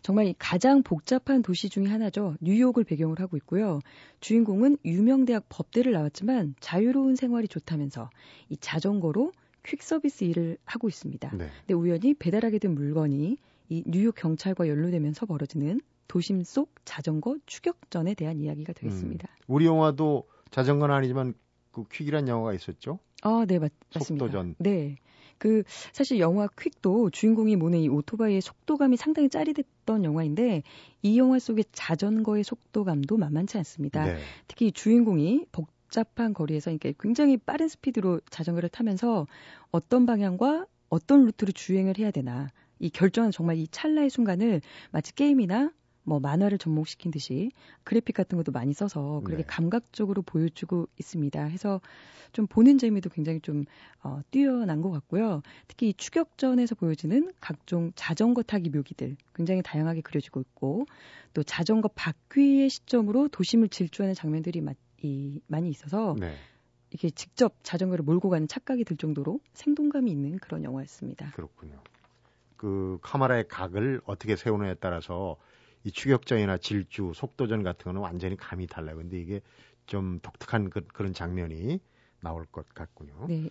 정말 0.00 0.26
이 0.26 0.34
가장 0.38 0.82
복잡한 0.82 1.42
도시 1.42 1.68
중의 1.68 1.90
하나죠. 1.90 2.36
뉴욕을 2.40 2.84
배경으로 2.84 3.22
하고 3.22 3.36
있고요. 3.36 3.80
주인공은 4.20 4.78
유명 4.86 5.26
대학 5.26 5.44
법대를 5.50 5.92
나왔지만 5.92 6.54
자유로운 6.60 7.14
생활이 7.14 7.46
좋다면서 7.46 8.08
이 8.48 8.56
자전거로 8.56 9.32
퀵 9.66 9.82
서비스 9.82 10.24
일을 10.24 10.56
하고 10.64 10.88
있습니다. 10.88 11.30
네. 11.36 11.48
근데 11.60 11.74
우연히 11.74 12.14
배달하게 12.14 12.58
된 12.58 12.74
물건이 12.74 13.36
이 13.68 13.82
뉴욕 13.84 14.14
경찰과 14.14 14.68
연루되면서 14.68 15.26
벌어지는 15.26 15.80
도심 16.08 16.42
속 16.42 16.72
자전거 16.84 17.36
추격전에 17.44 18.14
대한 18.14 18.40
이야기가 18.40 18.72
되겠습니다. 18.72 19.28
우리 19.46 19.66
영화도 19.66 20.24
자전거는 20.52 20.94
아니지만 20.94 21.34
그 21.72 21.84
퀵이란 21.92 22.28
영화가 22.28 22.54
있었죠. 22.54 23.00
아, 23.22 23.44
네, 23.46 23.58
맞, 23.58 23.72
맞습니다. 23.94 24.24
속도전. 24.24 24.54
네. 24.58 24.96
그 25.38 25.62
사실 25.92 26.18
영화 26.18 26.46
퀵도 26.46 27.10
주인공이 27.10 27.56
모는 27.56 27.80
이 27.80 27.88
오토바이의 27.88 28.40
속도감이 28.40 28.96
상당히 28.96 29.28
짜릿했던 29.28 30.04
영화인데 30.04 30.62
이 31.02 31.18
영화 31.18 31.38
속의 31.38 31.64
자전거의 31.72 32.44
속도감도 32.44 33.16
만만치 33.16 33.56
않습니다. 33.58 34.04
네. 34.04 34.18
특히 34.48 34.72
주인공이 34.72 35.46
복잡한 35.52 36.34
거리에서 36.34 36.76
그러니까 36.76 36.92
굉장히 37.00 37.36
빠른 37.36 37.68
스피드로 37.68 38.20
자전거를 38.30 38.68
타면서 38.68 39.26
어떤 39.70 40.06
방향과 40.06 40.66
어떤 40.88 41.24
루트로 41.24 41.52
주행을 41.52 41.98
해야 41.98 42.10
되나 42.10 42.48
이 42.78 42.90
결정한 42.90 43.30
정말 43.30 43.56
이 43.56 43.66
찰나의 43.68 44.10
순간을 44.10 44.60
마치 44.90 45.14
게임이나 45.14 45.72
뭐 46.06 46.20
만화를 46.20 46.56
접목시킨 46.56 47.10
듯이 47.10 47.50
그래픽 47.82 48.14
같은 48.14 48.38
것도 48.38 48.52
많이 48.52 48.72
써서 48.72 49.20
그렇게 49.24 49.42
네. 49.42 49.46
감각적으로 49.46 50.22
보여주고 50.22 50.86
있습니다. 50.98 51.42
해서 51.44 51.80
좀 52.32 52.46
보는 52.46 52.78
재미도 52.78 53.10
굉장히 53.10 53.40
좀 53.40 53.64
어, 54.02 54.20
뛰어난 54.30 54.80
것 54.82 54.90
같고요. 54.90 55.42
특히 55.66 55.88
이 55.88 55.94
추격전에서 55.94 56.76
보여지는 56.76 57.32
각종 57.40 57.90
자전거 57.96 58.42
타기 58.42 58.70
묘기들 58.70 59.16
굉장히 59.34 59.62
다양하게 59.62 60.02
그려지고 60.02 60.40
있고 60.40 60.86
또 61.34 61.42
자전거 61.42 61.88
바퀴의 61.88 62.70
시점으로 62.70 63.28
도심을 63.28 63.68
질주하는 63.68 64.14
장면들이 64.14 64.60
마, 64.60 64.72
이, 65.02 65.40
많이 65.48 65.70
있어서 65.70 66.14
네. 66.18 66.34
이게 66.90 67.10
직접 67.10 67.56
자전거를 67.64 68.04
몰고 68.04 68.30
가는 68.30 68.46
착각이 68.46 68.84
들 68.84 68.96
정도로 68.96 69.40
생동감이 69.54 70.08
있는 70.08 70.38
그런 70.38 70.62
영화였습니다. 70.62 71.32
그렇군요. 71.32 71.80
그 72.56 72.98
카메라의 73.02 73.48
각을 73.48 74.00
어떻게 74.06 74.36
세우느냐에 74.36 74.74
따라서 74.74 75.36
이 75.86 75.92
추격전이나 75.92 76.58
질주, 76.58 77.12
속도전 77.14 77.62
같은 77.62 77.84
거는 77.84 78.00
완전히 78.00 78.36
감이 78.36 78.66
달라요. 78.66 78.96
근데 78.96 79.20
이게 79.20 79.40
좀 79.86 80.18
독특한 80.20 80.68
그, 80.68 80.84
런 80.98 81.12
장면이 81.14 81.78
나올 82.20 82.44
것 82.46 82.68
같군요. 82.74 83.26
네, 83.28 83.48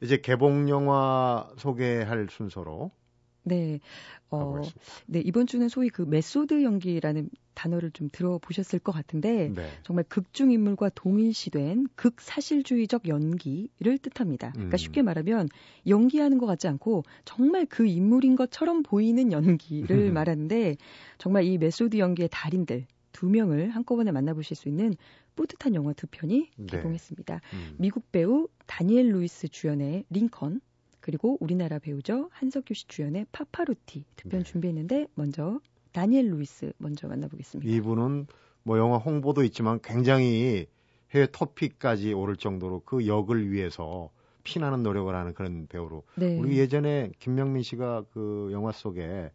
이제 0.00 0.16
개봉 0.18 0.68
영화 0.68 1.50
소개할 1.58 2.28
순서로 2.30 2.92
네, 3.42 3.80
어, 4.28 4.38
가보겠습니다. 4.38 4.80
네 5.06 5.22
이번 5.24 5.46
주는 5.46 5.68
소위 5.68 5.88
그 5.88 6.02
method 6.02 6.62
연기라는 6.62 7.30
단어를 7.54 7.90
좀 7.90 8.08
들어보셨을 8.10 8.78
것 8.78 8.92
같은데 8.92 9.50
네. 9.54 9.68
정말 9.82 10.04
극중 10.08 10.50
인물과 10.50 10.90
동일시된 10.94 11.88
극사실주의적 11.94 13.08
연기를 13.08 13.98
뜻합니다. 13.98 14.52
그러니까 14.52 14.76
음. 14.76 14.78
쉽게 14.78 15.02
말하면 15.02 15.48
연기하는 15.86 16.38
것 16.38 16.46
같지 16.46 16.68
않고 16.68 17.04
정말 17.24 17.66
그 17.66 17.86
인물인 17.86 18.36
것처럼 18.36 18.82
보이는 18.82 19.32
연기를 19.32 20.12
말하는데 20.12 20.76
정말 21.18 21.44
이 21.44 21.58
method 21.58 21.98
연기의 21.98 22.28
달인들 22.32 22.86
두 23.12 23.28
명을 23.28 23.70
한꺼번에 23.70 24.12
만나보실 24.12 24.56
수 24.56 24.68
있는 24.68 24.94
뿌듯한 25.36 25.74
영화 25.74 25.92
두 25.92 26.06
편이 26.06 26.50
네. 26.56 26.66
개봉했습니다. 26.66 27.40
음. 27.52 27.74
미국 27.78 28.10
배우 28.12 28.48
다니엘 28.66 29.12
루이스 29.12 29.48
주연의 29.48 30.04
링컨 30.10 30.60
그리고 31.00 31.36
우리나라 31.40 31.78
배우죠 31.78 32.28
한석규 32.32 32.74
씨 32.74 32.86
주연의 32.88 33.26
파파로티 33.32 34.04
두편 34.16 34.40
네. 34.40 34.44
준비했는데 34.44 35.06
먼저 35.14 35.60
다니엘 35.92 36.30
루이스 36.30 36.72
먼저 36.78 37.08
만나보겠습니다. 37.08 37.70
이분은 37.72 38.26
뭐 38.62 38.78
영화 38.78 38.98
홍보도 38.98 39.42
있지만 39.44 39.80
굉장히 39.82 40.66
해외 41.12 41.26
토픽까지 41.26 42.12
오를 42.12 42.36
정도로 42.36 42.82
그 42.84 43.06
역을 43.06 43.50
위해서 43.50 44.10
피나는 44.44 44.82
노력을 44.82 45.12
하는 45.14 45.34
그런 45.34 45.66
배우로 45.66 46.04
네. 46.16 46.38
우리 46.38 46.58
예전에 46.58 47.10
김명민 47.18 47.62
씨가 47.62 48.04
그 48.12 48.50
영화 48.52 48.72
속에 48.72 49.30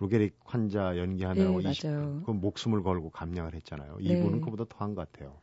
루게릭 0.00 0.36
환자 0.44 0.96
연기하느라고 0.96 1.60
네, 1.60 1.70
20, 1.70 1.86
맞아요. 1.86 2.22
그 2.24 2.30
목숨을 2.30 2.82
걸고 2.82 3.10
감량을 3.10 3.54
했잖아요. 3.54 3.98
네. 4.00 4.04
이분은 4.04 4.40
그보다 4.40 4.64
더한 4.68 4.94
것 4.94 5.10
같아요. 5.10 5.36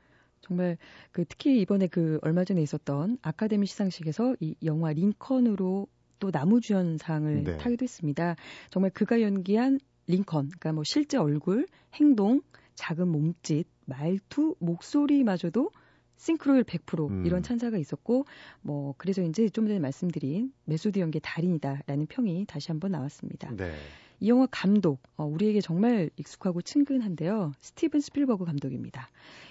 정말 0.45 0.77
그 1.11 1.25
특히 1.25 1.59
이번에 1.61 1.87
그 1.87 2.19
얼마 2.21 2.43
전에 2.43 2.61
있었던 2.61 3.17
아카데미 3.21 3.65
시상식에서 3.65 4.35
이 4.39 4.55
영화 4.63 4.93
링컨으로 4.93 5.87
또 6.19 6.29
나무주연상을 6.31 7.43
네. 7.43 7.57
타기도 7.57 7.83
했습니다. 7.83 8.35
정말 8.69 8.91
그가 8.91 9.21
연기한 9.21 9.79
링컨, 10.07 10.49
그러니까 10.49 10.71
뭐 10.71 10.83
실제 10.85 11.17
얼굴, 11.17 11.65
행동, 11.95 12.41
작은 12.75 13.07
몸짓, 13.07 13.67
말투, 13.85 14.55
목소리마저도 14.59 15.71
싱크로율 16.17 16.63
100% 16.63 17.09
음. 17.09 17.25
이런 17.25 17.41
찬사가 17.41 17.77
있었고 17.77 18.25
뭐 18.61 18.93
그래서 18.97 19.21
이제 19.21 19.49
좀 19.49 19.67
전에 19.67 19.79
말씀드린 19.79 20.53
method 20.65 20.99
연기의 20.99 21.21
달인이다라는 21.23 22.05
평이 22.07 22.45
다시 22.47 22.67
한번 22.69 22.91
나왔습니다. 22.91 23.51
네. 23.55 23.73
이 24.19 24.29
영화 24.29 24.47
감독, 24.49 25.01
어, 25.17 25.25
우리에게 25.25 25.61
정말 25.61 26.09
익숙하고 26.17 26.61
친근한데요. 26.61 27.51
스티븐 27.61 27.99
스필버그 27.99 28.45
감독입니다. 28.45 29.09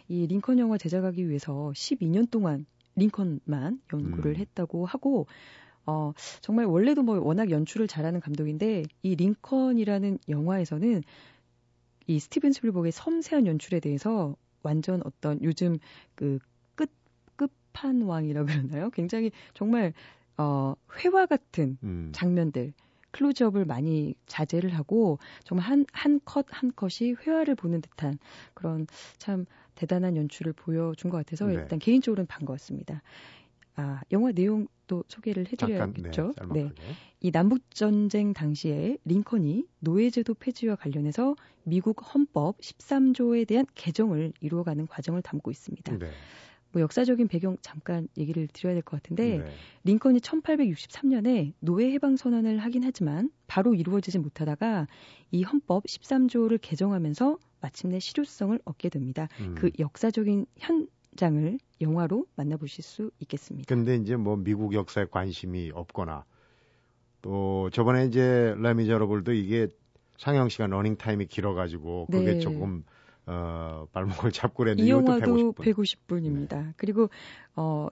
이 0.08 0.26
링컨 0.26 0.58
영화 0.58 0.78
제작하기 0.78 1.28
위해서 1.28 1.72
12년 1.74 2.30
동안 2.30 2.66
링컨만 2.96 3.80
연구를 3.92 4.32
음. 4.32 4.36
했다고 4.36 4.86
하고, 4.86 5.26
어, 5.86 6.12
정말 6.40 6.66
원래도 6.66 7.02
뭐 7.02 7.20
워낙 7.20 7.50
연출을 7.50 7.86
잘하는 7.86 8.20
감독인데, 8.20 8.84
이 9.02 9.14
링컨이라는 9.16 10.18
영화에서는 10.28 11.02
이 12.06 12.18
스티븐 12.18 12.52
스필버그의 12.52 12.92
섬세한 12.92 13.46
연출에 13.46 13.80
대해서 13.80 14.36
완전 14.62 15.02
어떤 15.04 15.42
요즘 15.42 15.78
그 16.14 16.38
끝, 16.74 16.90
끝판왕이라고 17.36 18.46
그러나요? 18.72 18.90
굉장히 18.90 19.30
정말, 19.52 19.92
어, 20.36 20.74
회화 20.98 21.26
같은 21.26 21.78
음. 21.82 22.10
장면들 22.12 22.72
클로즈업을 23.14 23.64
많이 23.64 24.14
자제를 24.26 24.74
하고 24.74 25.18
정말 25.44 25.66
한 25.66 25.86
한컷한 25.92 26.72
컷이 26.74 27.14
회화를 27.20 27.54
보는 27.54 27.80
듯한 27.80 28.18
그런 28.54 28.86
참 29.18 29.46
대단한 29.76 30.16
연출을 30.16 30.52
보여준 30.52 31.10
것 31.10 31.18
같아서 31.18 31.46
네. 31.46 31.54
일단 31.54 31.78
개인적으로는 31.78 32.26
반가웠습니다. 32.26 33.02
아 33.76 34.00
영화 34.12 34.30
내용도 34.32 35.04
소개를 35.08 35.44
잠깐 35.56 35.92
네, 35.94 36.08
해드려야겠죠. 36.08 36.32
짤막하게. 36.36 36.74
이 37.20 37.30
남북 37.30 37.70
전쟁 37.70 38.32
당시에 38.32 38.98
링컨이 39.04 39.64
노예제도 39.80 40.34
폐지와 40.34 40.76
관련해서 40.76 41.34
미국 41.64 42.14
헌법 42.14 42.58
13조에 42.58 43.46
대한 43.46 43.66
개정을 43.74 44.32
이루어가는 44.40 44.86
과정을 44.86 45.22
담고 45.22 45.50
있습니다. 45.50 45.98
네. 45.98 46.10
뭐 46.74 46.82
역사적인 46.82 47.28
배경 47.28 47.56
잠깐 47.62 48.08
얘기를 48.18 48.48
드려야 48.48 48.74
될 48.74 48.82
것 48.82 49.00
같은데 49.00 49.38
네. 49.38 49.44
링컨이 49.84 50.18
1863년에 50.18 51.52
노예 51.60 51.90
해방 51.92 52.16
선언을 52.16 52.58
하긴 52.58 52.82
하지만 52.84 53.30
바로 53.46 53.74
이루어지지 53.74 54.18
못하다가 54.18 54.88
이 55.30 55.44
헌법 55.44 55.84
13조를 55.84 56.58
개정하면서 56.60 57.38
마침내 57.60 58.00
실효성을 58.00 58.58
얻게 58.64 58.88
됩니다. 58.88 59.28
음. 59.40 59.54
그 59.56 59.70
역사적인 59.78 60.46
현 60.58 60.88
장을 61.16 61.58
영화로 61.80 62.26
만나보실 62.34 62.82
수 62.82 63.12
있겠습니다. 63.20 63.72
근데 63.72 63.94
이제 63.94 64.16
뭐 64.16 64.36
미국 64.36 64.74
역사에 64.74 65.06
관심이 65.08 65.70
없거나 65.72 66.24
또 67.22 67.70
저번에 67.70 68.06
이제 68.06 68.54
레미제라블도 68.58 69.32
이게 69.32 69.68
상영 70.18 70.48
시간 70.48 70.70
러닝 70.70 70.96
타임이 70.96 71.26
길어가지고 71.26 72.06
그게 72.10 72.32
네. 72.34 72.38
조금 72.40 72.82
어, 73.26 73.86
발목을 73.92 74.32
잡고 74.32 74.64
그랬는데 74.64 74.86
이 74.86 74.90
영화도 74.90 75.54
150분. 75.54 75.54
150분입니다. 75.54 76.74
그리고 76.76 77.08
어 77.56 77.88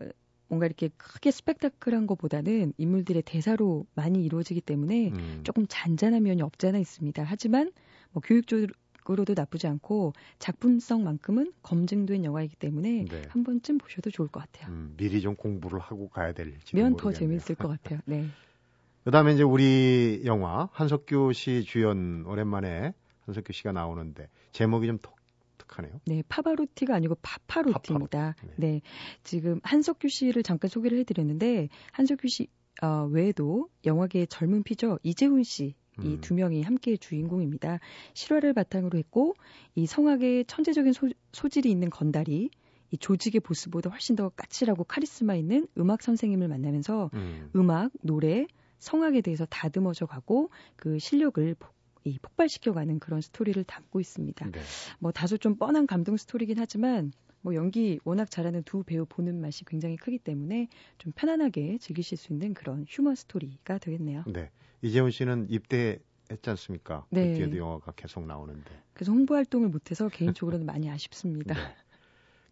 뭔가 0.49 0.67
이렇게 0.67 0.91
크게 0.99 1.31
스펙타클한 1.31 2.07
것보다는 2.07 2.75
인물들의 2.77 3.23
대사로 3.23 3.87
많이 3.95 4.23
이루어지기 4.23 4.61
때문에 4.61 5.09
음, 5.09 5.41
조금 5.45 5.65
잔잔한 5.67 6.25
면이 6.25 6.43
없잖아 6.43 6.77
있습니다. 6.79 7.25
하지만 7.27 7.73
뭐 8.11 8.21
교육적으로도 8.23 9.33
나쁘지 9.35 9.67
않고 9.67 10.13
작품성만큼은 10.39 11.55
검증된 11.63 12.27
영화이기 12.27 12.57
때문에 12.57 13.07
네. 13.09 13.23
한 13.31 13.45
번쯤 13.45 13.79
보셔도 13.79 14.11
좋을 14.11 14.29
것 14.29 14.41
같아요. 14.41 14.71
음, 14.71 14.93
미리 14.99 15.23
좀 15.23 15.37
공부를 15.37 15.79
하고 15.79 16.11
가야 16.11 16.35
될지 16.35 16.77
면더 16.77 17.13
재밌을 17.13 17.55
것 17.55 17.69
같아요. 17.69 18.01
네. 18.05 18.27
그다음에 19.05 19.33
이제 19.33 19.43
우리 19.43 20.21
영화 20.27 20.69
한석규 20.73 21.33
씨 21.33 21.65
주연 21.65 22.27
오랜만에 22.27 22.93
한석규 23.25 23.55
씨가 23.55 23.73
나오는데 23.73 24.29
제목이 24.53 24.87
좀 24.87 24.99
독 24.99 25.22
특하네요. 25.63 26.01
네, 26.07 26.23
파바로티가 26.29 26.95
아니고 26.95 27.17
파파로티입니다. 27.23 28.35
파파로티, 28.37 28.61
네. 28.61 28.81
지금 29.25 29.61
한석규 29.63 30.09
씨를 30.09 30.43
잠깐 30.43 30.69
소개를 30.69 30.99
해드렸는데 30.99 31.69
한석규 31.93 32.29
씨 32.29 32.49
어, 32.83 33.09
외에도 33.11 33.69
영화계의 33.85 34.27
젊은 34.29 34.63
피죠 34.63 34.99
이재훈 35.03 35.43
씨. 35.43 35.75
이 36.03 36.15
음. 36.15 36.21
두 36.23 36.33
명이 36.33 36.63
함께 36.63 36.97
주인공입니다. 36.97 37.79
실화를 38.15 38.55
바탕으로 38.55 38.97
했고 38.97 39.35
이 39.75 39.85
성악의 39.85 40.47
천재적인 40.47 40.95
소, 40.95 41.11
소질이 41.33 41.71
있는 41.71 41.91
건달이 41.91 42.49
이 42.93 42.97
조직의 42.97 43.43
보스보다 43.43 43.91
훨씬 43.91 44.17
더 44.17 44.31
까칠하고 44.31 44.85
카리스마 44.85 45.35
있는 45.35 45.67
음악 45.77 46.03
선생님을 46.03 46.49
만나면서 46.49 47.11
음, 47.13 47.51
음악, 47.57 47.91
노래, 48.01 48.47
성악에 48.79 49.21
대해서 49.21 49.45
다듬어져 49.47 50.07
가고 50.07 50.51
그 50.77 50.99
실력을 50.99 51.55
폭, 51.59 51.75
이 52.05 52.19
폭발시켜가는 52.21 52.99
그런 52.99 53.21
스토리를 53.21 53.63
담고 53.65 54.01
있습니다. 54.01 54.51
네. 54.51 54.61
뭐 54.99 55.13
다소 55.13 55.37
좀 55.37 55.57
뻔한 55.57 55.87
감동 55.87 56.17
스토리긴 56.17 56.59
하지만 56.59 57.13
뭐 57.41 57.55
연기 57.55 57.99
워낙 58.05 58.31
잘하는 58.31 58.63
두 58.63 58.83
배우 58.83 59.05
보는 59.05 59.41
맛이 59.41 59.65
굉장히 59.65 59.97
크기 59.97 60.19
때문에 60.19 60.69
좀 60.99 61.13
편안하게 61.15 61.79
즐기실 61.79 62.17
수 62.17 62.33
있는 62.33 62.55
그런 62.55 62.85
human 62.89 63.15
스토리가 63.15 63.79
되겠네요. 63.79 64.25
네. 64.27 64.51
이재훈 64.81 65.11
씨는 65.11 65.47
입대 65.51 65.99
했지 66.31 66.51
않습니까? 66.51 67.05
네. 67.11 67.33
그 67.33 67.39
뒤에도 67.39 67.57
영화가 67.59 67.93
계속 67.93 68.25
나오는데. 68.27 68.71
그래서 68.95 69.13
홍보 69.13 69.35
활동을 69.35 69.69
못해서 69.69 70.09
개인적으로는 70.09 70.67
많이 70.67 70.89
아쉽습니다. 70.91 71.55
네. 71.55 71.61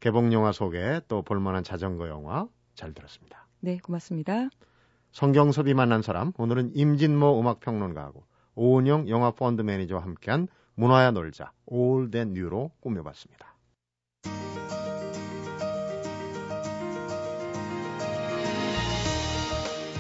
개봉 0.01 0.33
영화 0.33 0.53
소개 0.53 1.01
또 1.09 1.23
볼만한 1.23 1.63
자전거 1.63 2.09
영화 2.09 2.49
잘 2.75 2.93
들었습니다. 2.95 3.47
네, 3.61 3.79
고맙습니다. 3.79 4.49
성경섭이 5.13 5.75
만난 5.75 6.03
사람 6.03 6.33
오늘은 6.39 6.73
임진모 6.75 7.41
음악평론가하고 7.41 8.25
오은영 8.55 9.09
영화 9.09 9.31
펀드 9.31 9.63
매니저와 9.63 10.03
함께한 10.03 10.49
문화야 10.75 11.11
놀자 11.11 11.53
올댄 11.67 12.33
뉴로 12.33 12.71
꾸며봤습니다. 12.81 13.55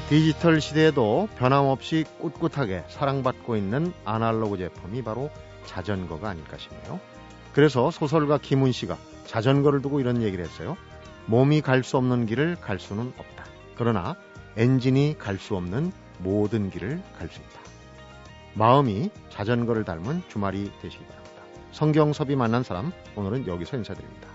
디지털 0.08 0.60
시대에도 0.60 1.28
변함없이 1.36 2.04
꿋꿋하게 2.20 2.84
사랑받고 2.88 3.56
있는 3.56 3.92
아날로그 4.04 4.58
제품이 4.58 5.04
바로 5.04 5.30
자전거가 5.66 6.28
아닐까 6.28 6.58
싶네요. 6.58 6.98
그래서 7.52 7.92
소설가 7.92 8.38
김훈 8.38 8.72
씨가 8.72 8.98
자전거를 9.26 9.82
두고 9.82 10.00
이런 10.00 10.22
얘기를 10.22 10.44
했어요. 10.44 10.76
몸이 11.26 11.60
갈 11.60 11.84
수 11.84 11.96
없는 11.96 12.26
길을 12.26 12.56
갈 12.60 12.80
수는 12.80 13.12
없다. 13.16 13.44
그러나 13.76 14.16
엔진이 14.56 15.16
갈 15.18 15.38
수 15.38 15.54
없는 15.54 15.92
모든 16.18 16.70
길을 16.70 17.00
갈 17.16 17.28
수 17.28 17.38
있다. 17.38 17.69
마음이 18.54 19.10
자전거를 19.30 19.84
닮은 19.84 20.22
주말이 20.28 20.70
되시기 20.80 21.04
바랍니다. 21.04 21.42
성경섭이 21.72 22.36
만난 22.36 22.62
사람 22.62 22.92
오늘은 23.16 23.46
여기서 23.46 23.76
인사드립니다. 23.76 24.29